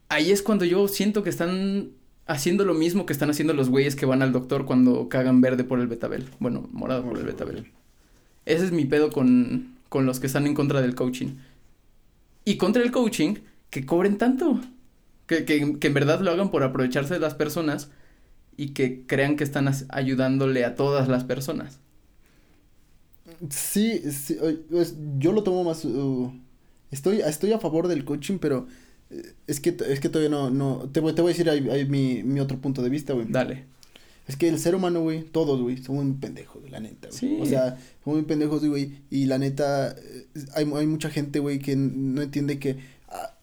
[0.10, 1.92] ahí es cuando yo siento que están
[2.28, 5.64] haciendo lo mismo que están haciendo los güeyes que van al doctor cuando cagan verde
[5.64, 6.30] por el betabel.
[6.40, 7.72] Bueno, morado por el betabel.
[8.46, 11.36] Ese es mi pedo con, con los que están en contra del coaching.
[12.46, 13.36] Y contra el coaching,
[13.70, 14.60] que cobren tanto.
[15.26, 17.92] Que, que, que en verdad lo hagan por aprovecharse de las personas
[18.56, 21.80] y que crean que están ayudándole a todas las personas.
[23.50, 24.38] Sí, sí
[24.70, 25.84] pues, yo lo tomo más...
[25.84, 26.34] Uh,
[26.92, 28.68] estoy, estoy a favor del coaching, pero
[29.48, 30.50] es que, es que todavía no...
[30.50, 33.28] no te, voy, te voy a decir ahí, mi, mi otro punto de vista, güey.
[33.30, 33.66] Dale.
[34.28, 37.20] Es que el ser humano, güey, todos, güey, somos muy pendejos, la neta, güey.
[37.20, 37.38] Sí.
[37.40, 39.96] O sea, somos muy pendejos, güey, y la neta,
[40.54, 42.76] hay, hay mucha gente, güey, que no entiende que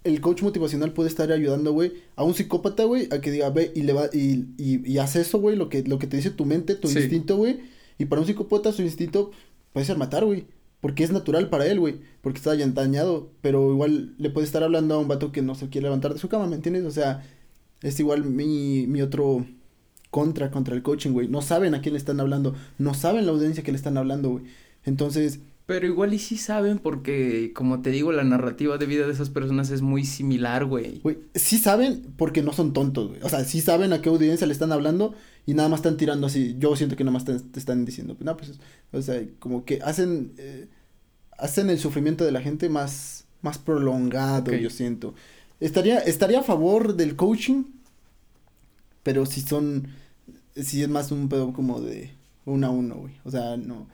[0.05, 3.73] el coach motivacional puede estar ayudando, güey, a un psicópata, güey, a que diga, ve
[3.75, 6.31] y le va, y, y, y hace eso, güey, lo que, lo que te dice
[6.31, 7.61] tu mente, tu instinto, güey.
[7.99, 9.31] Y para un psicópata su instinto
[9.73, 10.45] puede ser matar, güey.
[10.85, 11.95] Porque es natural para él, güey.
[12.21, 13.31] Porque está ya dañado.
[13.41, 16.21] Pero igual le puede estar hablando a un vato que no se quiere levantar de
[16.21, 16.85] su cama, ¿me entiendes?
[16.85, 17.27] O sea,
[17.81, 19.47] es igual mi, mi otro
[20.11, 21.27] contra contra el coaching, güey.
[21.27, 22.55] No saben a quién le están hablando.
[22.77, 24.45] No saben la audiencia que le están hablando, güey.
[24.85, 29.15] Entonces, pero igual y sí saben porque, como te digo, la narrativa de vida de
[29.15, 31.01] esas personas es muy similar, güey.
[31.01, 33.23] Güey, sí saben porque no son tontos, güey.
[33.23, 35.15] O sea, sí saben a qué audiencia le están hablando
[35.47, 36.57] y nada más están tirando así.
[36.59, 38.59] Yo siento que nada más te, están diciendo, no, pues,
[38.93, 40.69] o sea, como que hacen, eh,
[41.39, 45.15] hacen el sufrimiento de la gente más, más prolongado, yo siento.
[45.61, 47.65] Estaría, estaría a favor del coaching,
[49.03, 49.89] pero si son,
[50.57, 52.11] si es más un pedo como de
[52.45, 53.15] uno a uno, güey.
[53.25, 53.87] O sea, no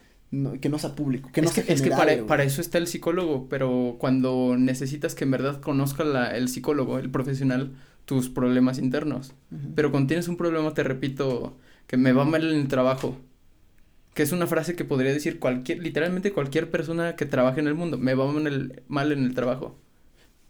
[0.61, 2.87] que no sea público, que no es sea que, Es que para, eso está el
[2.87, 7.73] psicólogo, pero cuando necesitas que en verdad conozca la, el psicólogo, el profesional,
[8.05, 9.33] tus problemas internos.
[9.75, 13.17] Pero cuando tienes un problema, te repito, que me va mal en el trabajo,
[14.13, 17.75] Que es una frase que podría decir cualquier, literalmente cualquier persona que trabaje en el
[17.75, 17.97] mundo.
[17.97, 19.77] Me va en el, mal en el trabajo.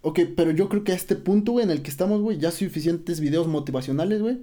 [0.02, 2.52] Ok, pero yo creo que a este punto, güey, en el que estamos, güey, ya
[2.52, 4.40] suficientes videos motivacionales, güey,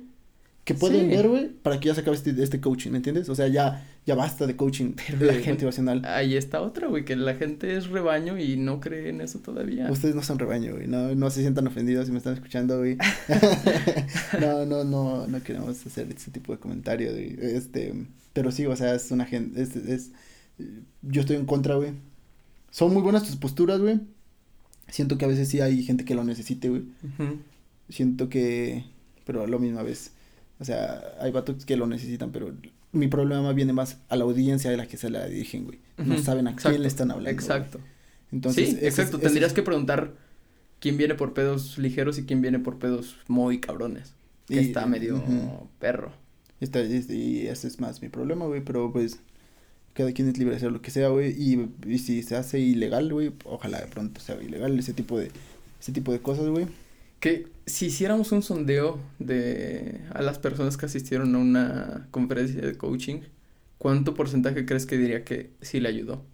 [0.68, 1.16] que pueden Sí.
[1.16, 3.28] ver, güey, para que ya se acabe este, este coaching, ¿me entiendes?
[3.30, 6.04] O sea, ya, ya basta de coaching Pero la gente- motivacional.
[6.04, 9.90] Ahí está otra, güey, que la gente es rebaño y no cree en eso todavía.
[9.90, 12.98] Ustedes no son rebaño, güey, no, no se sientan ofendidos si me están escuchando, güey.
[14.40, 17.36] no, no, no, no queremos hacer ese tipo de comentario, güey.
[17.40, 17.94] Este,
[18.34, 20.10] pero sí, o sea, es una gente, es, es,
[21.02, 21.92] yo estoy en contra, güey.
[22.70, 24.00] Son muy buenas tus posturas, güey.
[24.88, 26.82] Siento que a veces sí hay gente que lo necesite, güey.
[27.88, 28.84] Siento que,
[29.24, 30.12] pero a la misma vez,
[30.60, 32.52] o sea, hay vatos que lo necesitan, pero
[32.92, 35.78] mi problema viene más a la audiencia de la que se la dirigen, güey.
[35.98, 37.24] No saben a exacto, quién le están hablando.
[37.30, 37.34] güey.
[37.34, 37.80] Exacto.
[38.32, 39.16] Entonces, sí, ese exacto.
[39.18, 40.14] ese Tendrías que preguntar
[40.80, 44.12] quién viene por pedos ligeros y quién viene por pedos muy cabrones.
[44.46, 45.68] Que Y- está medio ujú.
[45.78, 46.12] perro.
[46.60, 49.20] Está, es- y ese es más mi problema, güey, pero pues
[49.94, 52.58] cada quien es libre de hacer lo que sea, güey, y, y si se hace
[52.60, 55.30] ilegal, güey, ojalá de pronto sea ilegal ese tipo de
[55.80, 56.66] ese tipo de cosas, güey.
[57.20, 62.76] Que si hiciéramos un sondeo de a las personas que asistieron a una conferencia de
[62.76, 63.20] coaching,
[63.78, 66.24] ¿cuánto porcentaje crees que diría que sí le ayudó?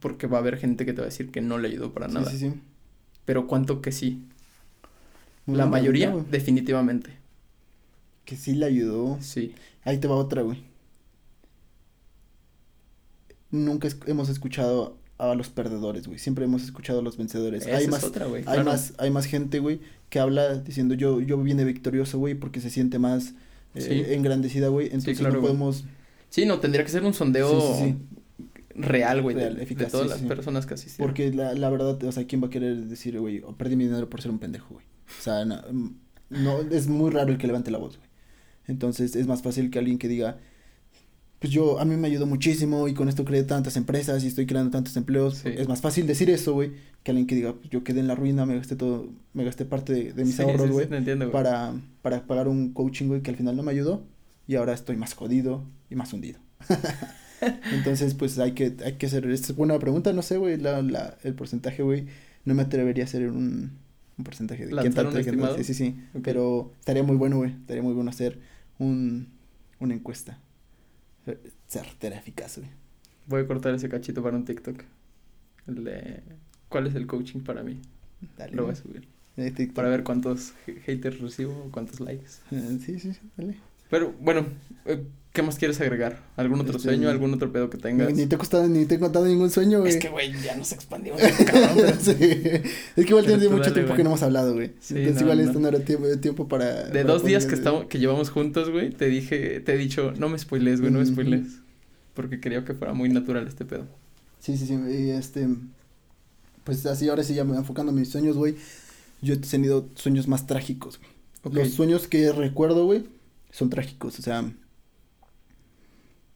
[0.00, 2.06] Porque va a haber gente que te va a decir que no le ayudó para
[2.08, 2.30] Sí, nada.
[2.30, 2.52] sí, sí.
[3.24, 4.22] Pero ¿cuánto que sí?
[5.44, 7.10] Muy La mayoría, definitivamente.
[8.24, 9.18] que sí le ayudó.
[9.20, 9.54] Sí.
[9.84, 10.62] Ahí te va otra, güey.
[13.50, 16.18] Nunca es- hemos escuchado a los perdedores, güey.
[16.18, 17.66] Siempre hemos escuchado a los vencedores.
[17.66, 18.42] Esa hay es más otra, güey.
[18.46, 18.64] hay claro.
[18.64, 22.70] más hay más gente, güey, que habla diciendo yo yo vine victorioso, güey, porque se
[22.70, 23.34] siente más
[23.74, 24.14] eh, Sí.
[24.14, 24.86] engrandecida, güey.
[24.86, 25.84] Entonces claro, no podemos
[26.30, 27.96] Sí, no, tendría que ser un sondeo Sí,
[28.74, 31.08] real, güey, de, Real, de eficaz, todas las personas que asistieron.
[31.08, 33.84] Porque la, la verdad, o sea, ¿quién va a querer decir, güey, oh, perdí mi
[33.84, 34.86] dinero por ser un pendejo, güey?
[35.18, 35.94] O sea, no, mm,
[36.30, 38.08] no, es muy raro el que levante la voz, güey.
[38.66, 40.38] Entonces, es más fácil que alguien que diga,
[41.38, 44.46] pues yo, a mí me ayudó muchísimo y con esto creé tantas empresas y estoy
[44.46, 45.38] creando tantos empleos.
[45.38, 45.50] Sí.
[45.56, 46.72] Es más fácil decir eso, güey,
[47.02, 49.64] que alguien que diga, pues yo quedé en la ruina, me gasté todo, me gasté
[49.64, 53.30] parte de, de mis Sí, ahorros, güey, sí, para, para pagar un coaching, güey, que
[53.30, 54.04] al final no me ayudó
[54.46, 56.40] y ahora estoy más jodido y más hundido.
[57.72, 60.82] Entonces, pues hay que, hay que hacer, esta es buena pregunta, no sé, güey, la,
[60.82, 62.06] la, el porcentaje, güey,
[62.44, 63.78] no me atrevería a hacer un,
[64.16, 65.56] un porcentaje de quién ¿Lanzar tanto, un quién tanto, estimado?
[65.56, 68.40] sí, sí, sí, pero estaría muy bueno, güey, estaría muy bueno hacer
[68.78, 69.28] un,
[69.78, 70.40] una encuesta,
[71.66, 72.70] certera, eficaz, güey.
[73.26, 74.82] Voy a cortar ese cachito para un TikTok.
[75.66, 76.22] El de
[76.68, 77.80] ¿Cuál es el coaching para mí?
[78.36, 79.08] Dale, Lo voy a subir.
[79.74, 82.28] Para ver cuántos ha- haters recibo o cuántos likes.
[82.50, 83.56] Sí, sí, sí, dale.
[83.90, 84.46] Pero bueno,
[84.84, 86.22] eh, ¿qué más quieres agregar?
[86.36, 87.08] ¿Algún otro Este, sueño?
[87.08, 88.12] ¿Algún otro pedo que tengas?
[88.12, 89.92] Ni te he costado, ni te he contado ningún sueño, güey.
[89.92, 91.20] Es que, güey, ya nos expandimos.
[91.46, 92.12] cabrón, pero- sí.
[92.20, 94.72] Es que igual tiene mucho dale, tiempo que no hemos hablado, güey.
[94.80, 95.44] Sí, Entonces no, igual no.
[95.44, 96.84] esto no era tiempo, para...
[96.84, 100.12] De para dos días que estamos, que llevamos juntos, güey, te dije, te he dicho,
[100.18, 101.58] no me spoiles, güey, no me spoiles.
[102.14, 103.86] Porque quería que fuera muy natural este pedo.
[104.40, 105.46] Sí, sí, sí, y este...
[106.64, 108.56] Pues así, ahora sí, ya me enfocando en mis sueños, güey.
[109.22, 111.10] Yo he tenido sueños más trágicos, güey.
[111.54, 113.04] Los sueños que recuerdo, güey,
[113.50, 114.44] son trágicos, o sea...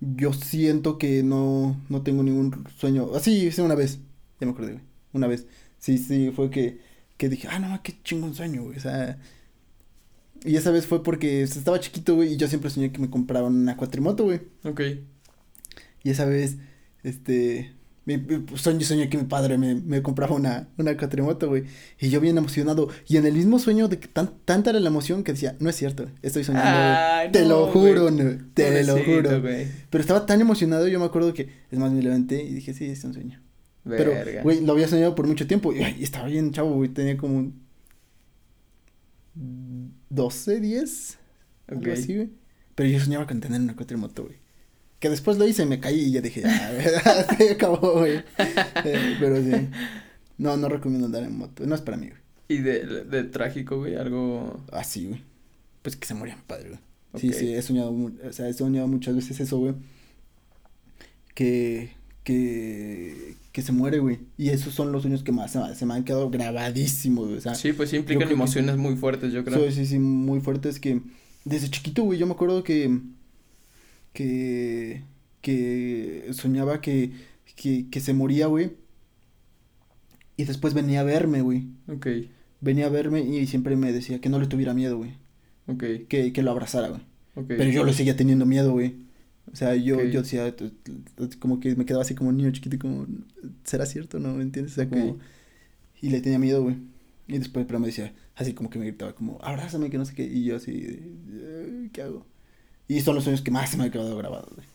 [0.05, 3.15] Yo siento que no, no tengo ningún sueño...
[3.15, 4.01] Así hice una vez,
[4.41, 4.85] ya me acordé, güey.
[5.13, 5.47] Una vez.
[5.79, 6.81] Sí, sí, fue que,
[7.17, 8.79] que dije, ah, no, qué chingón sueño, güey.
[8.79, 9.19] O sea...
[10.45, 13.55] Y esa vez fue porque estaba chiquito, güey, y yo siempre soñé que me compraban
[13.55, 14.41] una cuatrimoto, güey.
[14.65, 14.81] Ok.
[16.03, 16.57] Y esa vez,
[17.05, 17.73] este,
[18.05, 21.65] mi, mi- soñé, que mi padre me, me compraba una, una cuatrimoto, güey.
[22.01, 22.89] Y yo bien emocionado.
[23.07, 25.71] Y en el mismo sueño de que tan, tanta era la emoción que decía, no
[25.71, 29.41] es cierto, estoy soñando, Te lo juro, no, te lo juro.
[29.41, 29.67] güey.
[29.91, 32.87] Pero estaba tan emocionado, yo me acuerdo que, es más, me levanté y dije, sí,
[32.87, 33.41] es un sueño.
[33.85, 35.73] Pero, güey, lo había soñado por mucho tiempo.
[35.73, 37.53] Y, estaba bien chavo, güey, tenía como
[40.11, 41.19] 12, 10,
[41.69, 41.73] Ok.
[41.79, 42.31] algo así, güey.
[42.75, 44.37] Pero yo soñaba con tener una cuatrimoto, güey.
[45.03, 46.71] Que después lo hice y me caí y ya dije, ah,
[47.37, 48.23] se acabó, güey.
[48.85, 49.51] Eh, pero sí.
[50.39, 51.67] No, no recomiendo andar en moto.
[51.67, 52.21] No es para mí, güey.
[52.47, 54.61] Y de, de trágico, güey, algo...
[54.71, 55.21] Así, güey.
[55.83, 56.81] Pues que se moría mi padre, güey.
[57.21, 59.75] Sí, sí, he soñado, o sea, he soñado muchas veces eso, güey.
[61.35, 61.91] Que,
[62.25, 64.21] que, que se muere, güey.
[64.39, 67.39] Y esos son los sueños que más se, me- han quedado grabadísimos, güey.
[67.39, 69.69] O sea, Sí, pues sí implican que- emociones muy fuertes, yo creo.
[69.71, 71.01] Sí, sí, sí, muy fuertes que
[71.45, 73.01] desde chiquito, güey, yo me acuerdo que
[74.13, 75.05] que
[75.41, 77.13] que soñaba que
[77.57, 78.73] que, que se moría, güey.
[80.37, 81.69] Y después venía a verme, güey.
[81.89, 82.07] Ok,
[82.61, 85.13] Venía a verme y siempre me decía que no le tuviera miedo, güey.
[85.67, 87.01] ok, Que, que lo abrazara, güey.
[87.49, 88.95] Pero yo lo seguía teniendo miedo, güey.
[89.53, 90.55] O sea, yo, yo decía,
[91.41, 93.07] como que me quedaba así como un niño chiquito, como,
[93.65, 94.19] ¿será cierto?
[94.21, 94.35] ¿No?
[94.35, 94.73] ¿Me entiendes?
[94.73, 95.19] O sea, como,
[96.01, 96.77] y le tenía miedo, güey.
[97.29, 100.15] Y después, pero me decía, así como que me gritaba, como, abrázame, que no sé
[100.15, 100.25] qué.
[100.25, 100.73] Y yo así,
[101.31, 102.27] "Eh, ¿qué hago?
[102.93, 104.67] Y son los sueños que más se me han quedado grabados, güey.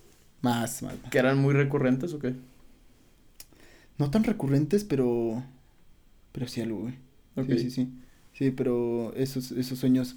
[0.41, 0.95] Más, más.
[1.11, 2.33] ¿Que eran muy recurrentes o qué?
[3.97, 5.43] No tan recurrentes, pero.
[6.31, 6.95] Pero sí algo, güey.
[7.47, 7.89] Sí, sí, sí.
[8.33, 10.15] Sí, pero esos, esos sueños,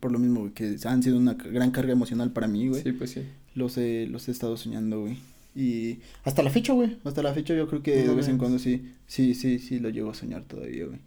[0.00, 2.82] por lo mismo, güey, que han sido una gran carga emocional para mí, güey.
[2.82, 3.22] Sí, pues sí.
[3.54, 5.18] Los he, los he estado soñando, güey.
[5.54, 6.98] Y hasta la fecha, güey.
[7.04, 9.80] Hasta la fecha yo creo que No de vez en cuando sí, sí, sí, sí
[9.80, 11.00] lo llego a soñar todavía, güey.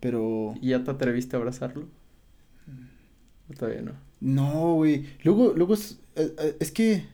[0.00, 1.86] Pero ¿Y ya te atreviste a abrazarlo?
[3.50, 3.92] ¿O todavía no?
[4.22, 5.04] No, güey.
[5.24, 7.04] Luego, luego es, eh, eh, es que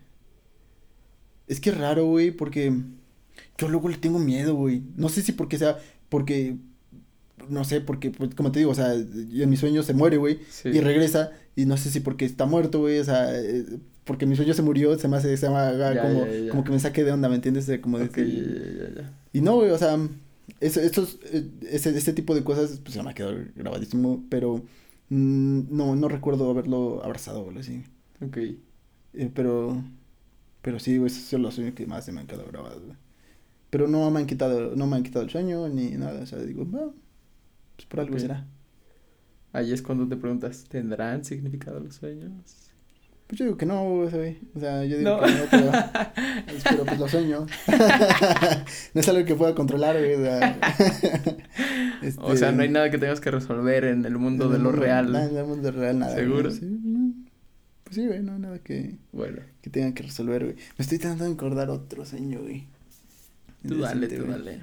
[1.47, 2.73] es que es raro, güey, porque
[3.57, 4.83] yo luego le tengo miedo, güey.
[4.97, 5.79] No sé si porque sea
[6.09, 6.57] porque
[7.49, 10.41] no sé, porque pues, como te digo, o sea, en mis sueños se muere, güey.
[10.51, 10.69] Sí.
[10.69, 13.65] y regresa y no sé si porque está muerto, güey, o sea, eh,
[14.05, 16.51] porque mi sueño se murió, se me hace, se me haga Ya, como, ya, ya.
[16.51, 17.67] como que me saque de onda, ¿me entiendes?
[17.67, 19.13] De como de Ok, que- ya, ya, ya.
[19.33, 19.99] Y no, güey, o sea,
[20.61, 21.19] eso, estos,
[21.71, 24.63] ese, ese tipo de cosas, pues se me ha quedado grabadísimo, pero
[25.11, 27.85] no, no recuerdo haberlo abrazado, güey, así.
[28.21, 28.37] Ok.
[28.39, 29.83] Eh, pero,
[30.63, 32.97] pero sí, güey, esos son los sueños que más se me han quedado grabados, güey.
[33.71, 36.39] Pero no me han quitado, no me han quitado el sueño ni nada, o sea,
[36.41, 36.93] digo, "Va,
[37.77, 38.47] pues por algo será.
[39.53, 42.68] Ahí es cuando te preguntas, ¿tendrán significado los sueños?
[43.29, 44.39] Pues yo digo que no, güey.
[44.55, 45.21] O sea, yo digo No.
[45.23, 45.71] que no, pero,
[46.65, 47.47] pero pues lo sueño.
[48.95, 50.15] no es algo que pueda controlar, güey.
[50.15, 50.59] O sea,
[52.03, 54.57] Este, O sea, no hay nada que tengas que resolver en el mundo en de
[54.57, 55.13] el lo mundo- real.
[55.13, 56.13] nada, en el mundo real, nada.
[56.15, 56.25] güey.
[56.25, 56.51] ¿Seguro?
[56.51, 57.13] Sí, no.
[57.85, 60.57] Pues sí, güey, no hay nada que, Bueno, que tengan que resolver, güey.
[60.57, 62.67] Me estoy tratando de acordar otro sueño, güey.
[63.67, 64.31] tú dale, tú güey.
[64.31, 64.63] dale.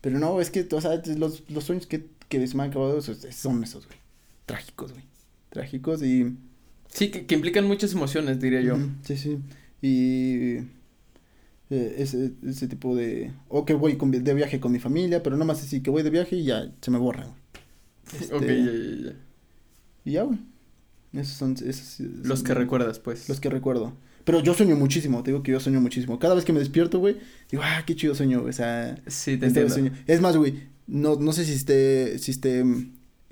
[0.00, 3.00] Pero no, es que, o sea, los, los sueños que, que se me han acabado
[3.02, 3.98] son son esos, güey.
[4.46, 5.04] Trágicos, güey.
[5.50, 6.36] Trágicos y...
[6.88, 8.76] Sí, que, que implican muchas emociones, diría yo.
[9.02, 9.38] Sí, sí.
[9.82, 10.56] Y
[11.70, 13.32] eh, ese, ese tipo de...
[13.48, 16.02] O que voy con de viaje con mi familia, pero no más así que voy
[16.02, 17.28] de viaje y ya se me borran.
[18.18, 19.16] Este, Ok, ya, ya, ya.
[20.04, 20.38] Y ya, güey.
[21.12, 21.52] Esos son...
[21.64, 23.28] Esos, Los que recuerdas, pues.
[23.28, 23.94] Los que recuerdo.
[24.24, 26.18] Pero yo sueño muchísimo, te digo que yo sueño muchísimo.
[26.18, 27.16] Cada vez que me despierto, güey,
[27.50, 28.42] digo, ah, qué chido sueño.
[28.44, 29.72] O sea, Sí, te entiendo.
[29.72, 29.92] sueño.
[30.06, 32.62] Es más, güey, no, no sé si esté, si esté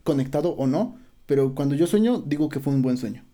[0.04, 3.24] conectado o no, pero cuando yo sueño, digo que fue un buen sueño.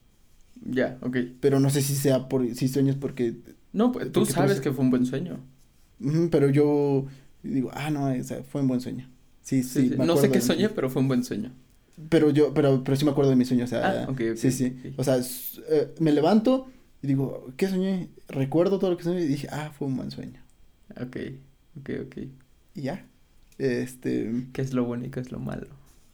[0.65, 1.17] Ya, ok.
[1.41, 3.37] Pero no sé si sea por, si sueño es porque
[3.73, 5.41] No, pues tú Porque sabes que fue un buen sueño.
[6.31, 7.07] Pero yo
[7.43, 9.09] digo, ah, no, o sea, fue un buen sueño.
[9.43, 9.97] Sí, Sí, sí.
[9.99, 11.53] No sé qué soñé, pero fue un buen sueño.
[12.09, 14.07] Pero yo, pero, pero sí me acuerdo de mi sueño, o sea.
[14.09, 14.77] Ah, sí, sí.
[14.97, 15.19] O sea,
[15.69, 16.69] eh, me levanto
[17.03, 18.09] y digo, ¿qué soñé?
[18.29, 20.41] Recuerdo todo lo que soñé y dije, ah, fue un buen sueño.
[21.01, 21.17] Ok,
[21.81, 22.17] ok, ok.
[22.75, 23.07] Y ya.
[23.59, 25.69] Este, ¿Qué es lo bueno y qué es lo malo?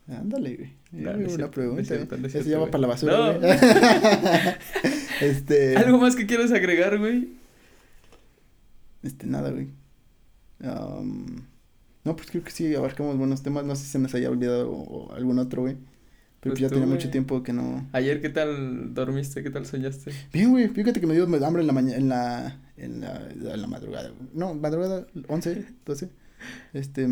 [0.09, 0.73] ándale, güey.
[0.91, 1.83] No, no es una no pregunta.
[1.83, 2.71] es cierto, no es Eso cierto, ya va güey.
[2.73, 3.39] para la basura, No.
[3.41, 3.59] güey.
[5.21, 5.77] este.
[5.77, 7.29] ¿Algo más que quieras agregar, güey?
[9.03, 9.69] Este, nada, güey.
[10.63, 11.45] Am,
[12.05, 13.65] no, pues creo que sí abarcamos buenos temas.
[13.65, 15.77] No sé si se nos haya olvidado o, o algún otro, güey.
[16.41, 16.97] Pero Pues ya tú, tenía güey.
[16.99, 17.87] mucho tiempo que no.
[17.93, 19.43] Ayer, ¿qué tal dormiste?
[19.43, 20.13] ¿Qué tal soñaste?
[20.33, 20.69] Bien, güey.
[20.69, 24.09] Fíjate que me dio hambre en la mañana, en la, en la, en la madrugada.
[24.11, 24.31] güey.
[24.35, 26.09] No, madrugada, 11, 12.
[26.73, 27.09] Este,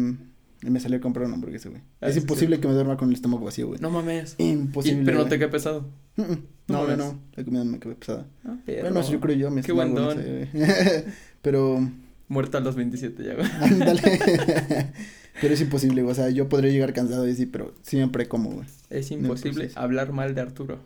[0.66, 1.80] y me salió a comprar una hamburguesa, güey.
[2.00, 2.62] Ah, es sí, imposible sí.
[2.62, 3.80] que me duerma con el estómago vacío, güey.
[3.80, 4.34] No mames.
[4.38, 5.02] Imposible.
[5.02, 5.88] Y- pero no te quedó pesado.
[6.16, 6.42] Mm, mm.
[6.68, 7.20] No, no, no.
[7.34, 8.26] La comida me quedó pesada.
[8.44, 9.50] Ah, Bueno, yo creo yo.
[9.50, 10.20] Mi Qué buen no don.
[11.42, 11.88] pero,
[12.28, 13.46] Muerta a los 27 ya, güey.
[13.60, 14.02] ándale.
[15.40, 16.10] pero es imposible, güey.
[16.12, 18.66] O sea, yo podría llegar cansado y sí, pero siempre como, güey.
[18.90, 20.80] Es imposible hablar mal de Arturo.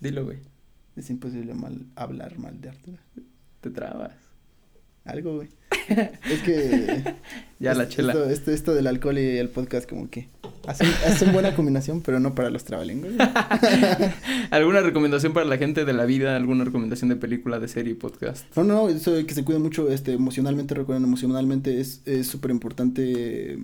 [0.00, 0.38] Dilo, güey.
[0.96, 2.98] Es imposible mal hablar mal de Arturo.
[3.62, 4.12] Te trabas.
[5.04, 5.48] Algo, güey.
[6.30, 7.14] es que.
[7.58, 8.12] Ya la chela.
[8.12, 10.28] Esto, esto, esto del alcohol y el podcast, como que.
[10.66, 13.14] Hacen, hacen buena combinación, pero no para los trabalenguas.
[13.14, 13.28] güey.
[14.50, 16.36] ¿Alguna recomendación para la gente de la vida?
[16.36, 18.44] ¿Alguna recomendación de película, de serie, podcast?
[18.56, 22.50] No, no, eso de que se cuiden mucho este, emocionalmente, recuerden, emocionalmente es es súper
[22.50, 23.58] importante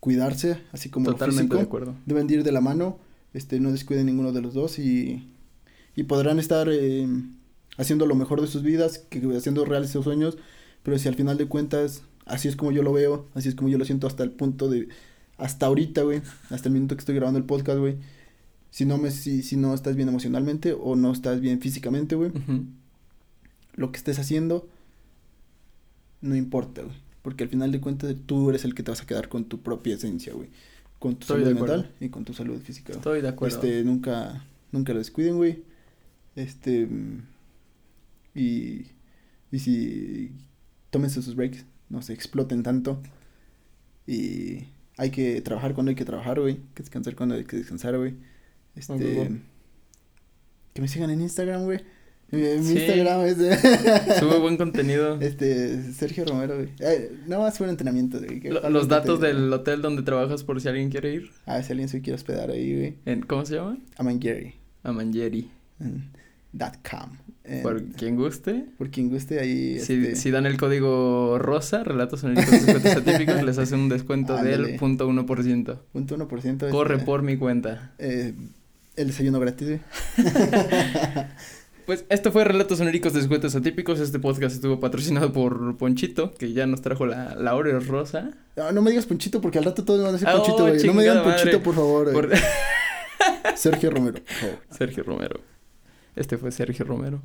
[0.00, 1.56] cuidarse, así como lo Totalmente físico.
[1.56, 1.94] de acuerdo.
[2.06, 2.98] Deben de ir de la mano,
[3.32, 5.28] este, no descuiden ninguno de los dos y,
[5.94, 7.06] y podrán estar eh,
[7.76, 10.38] haciendo lo mejor de sus vidas, que, haciendo reales sus sueños,
[10.82, 13.68] pero si al final de cuentas, así es como yo lo veo, así es como
[13.68, 14.88] yo lo siento hasta el punto de,
[15.36, 17.96] hasta ahorita, güey, hasta el minuto que estoy grabando el podcast, güey,
[18.70, 22.32] si no me, si, si no estás bien emocionalmente o no estás bien físicamente, güey,
[23.74, 24.68] lo que estés haciendo
[26.20, 26.96] no importa, güey.
[27.22, 29.60] Porque al final de cuentas tú eres el que te vas a quedar con tu
[29.60, 30.48] propia esencia, güey.
[30.98, 32.92] Con tu Estoy salud mental y con tu salud física.
[32.92, 33.56] Estoy de acuerdo.
[33.56, 35.62] Este, nunca, nunca lo descuiden, güey.
[36.36, 36.88] Este,
[38.34, 38.86] y,
[39.50, 40.32] y si
[40.90, 43.00] tómense sus breaks, no se exploten tanto.
[44.06, 44.64] Y
[44.96, 46.54] hay que trabajar cuando hay que trabajar, güey.
[46.54, 48.14] Hay que descansar cuando hay que descansar, güey.
[48.76, 49.30] Este,
[50.74, 51.80] que me sigan en Instagram, güey.
[52.32, 52.78] Mi Sí.
[52.78, 53.56] Instagram es de...
[54.20, 55.20] Sube buen contenido.
[55.20, 56.68] Este, Sergio Romero, güey.
[56.78, 58.40] Eh, no más fue un entrenamiento, güey.
[58.42, 61.30] Lo- los datos te- del hotel donde trabajas por si alguien quiere ir.
[61.46, 62.96] A ver si alguien se quiere hospedar ahí, güey.
[63.04, 63.78] En, ¿Cómo se llama?
[63.96, 64.54] Aman Gary.
[64.84, 65.50] Amangeri.
[66.88, 67.10] com.
[67.62, 68.64] Por quien guste.
[68.78, 69.78] Por quien guste ahí.
[69.80, 70.16] Si, este...
[70.16, 74.56] si dan el código rosa, relatos descuentos atípicos, les hacen un descuento Ándale.
[74.68, 75.84] del punto uno por ciento.
[75.92, 76.68] Punto uno por ciento.
[76.68, 77.92] Corre este, por mi cuenta.
[77.98, 78.34] eh,
[78.96, 79.80] el desayuno gratis.
[81.86, 83.98] Pues esto fue Relatos Oníricos Descuentos Atípicos.
[83.98, 88.30] Este podcast estuvo patrocinado por Ponchito, que ya nos trajo la, la Oreo rosa.
[88.56, 90.68] No, no me digas Ponchito porque al rato todos me van a decir Ah, Ponchito,
[90.68, 90.84] güey.
[90.86, 91.58] no me digan Ponchito, madre.
[91.58, 92.12] por favor.
[92.12, 92.30] Por-
[93.56, 94.58] Sergio Romero, por favor.
[94.70, 95.40] Sergio Romero.
[96.16, 97.22] Este fue Sergio Romero.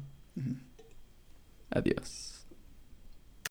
[1.69, 2.34] Adiós.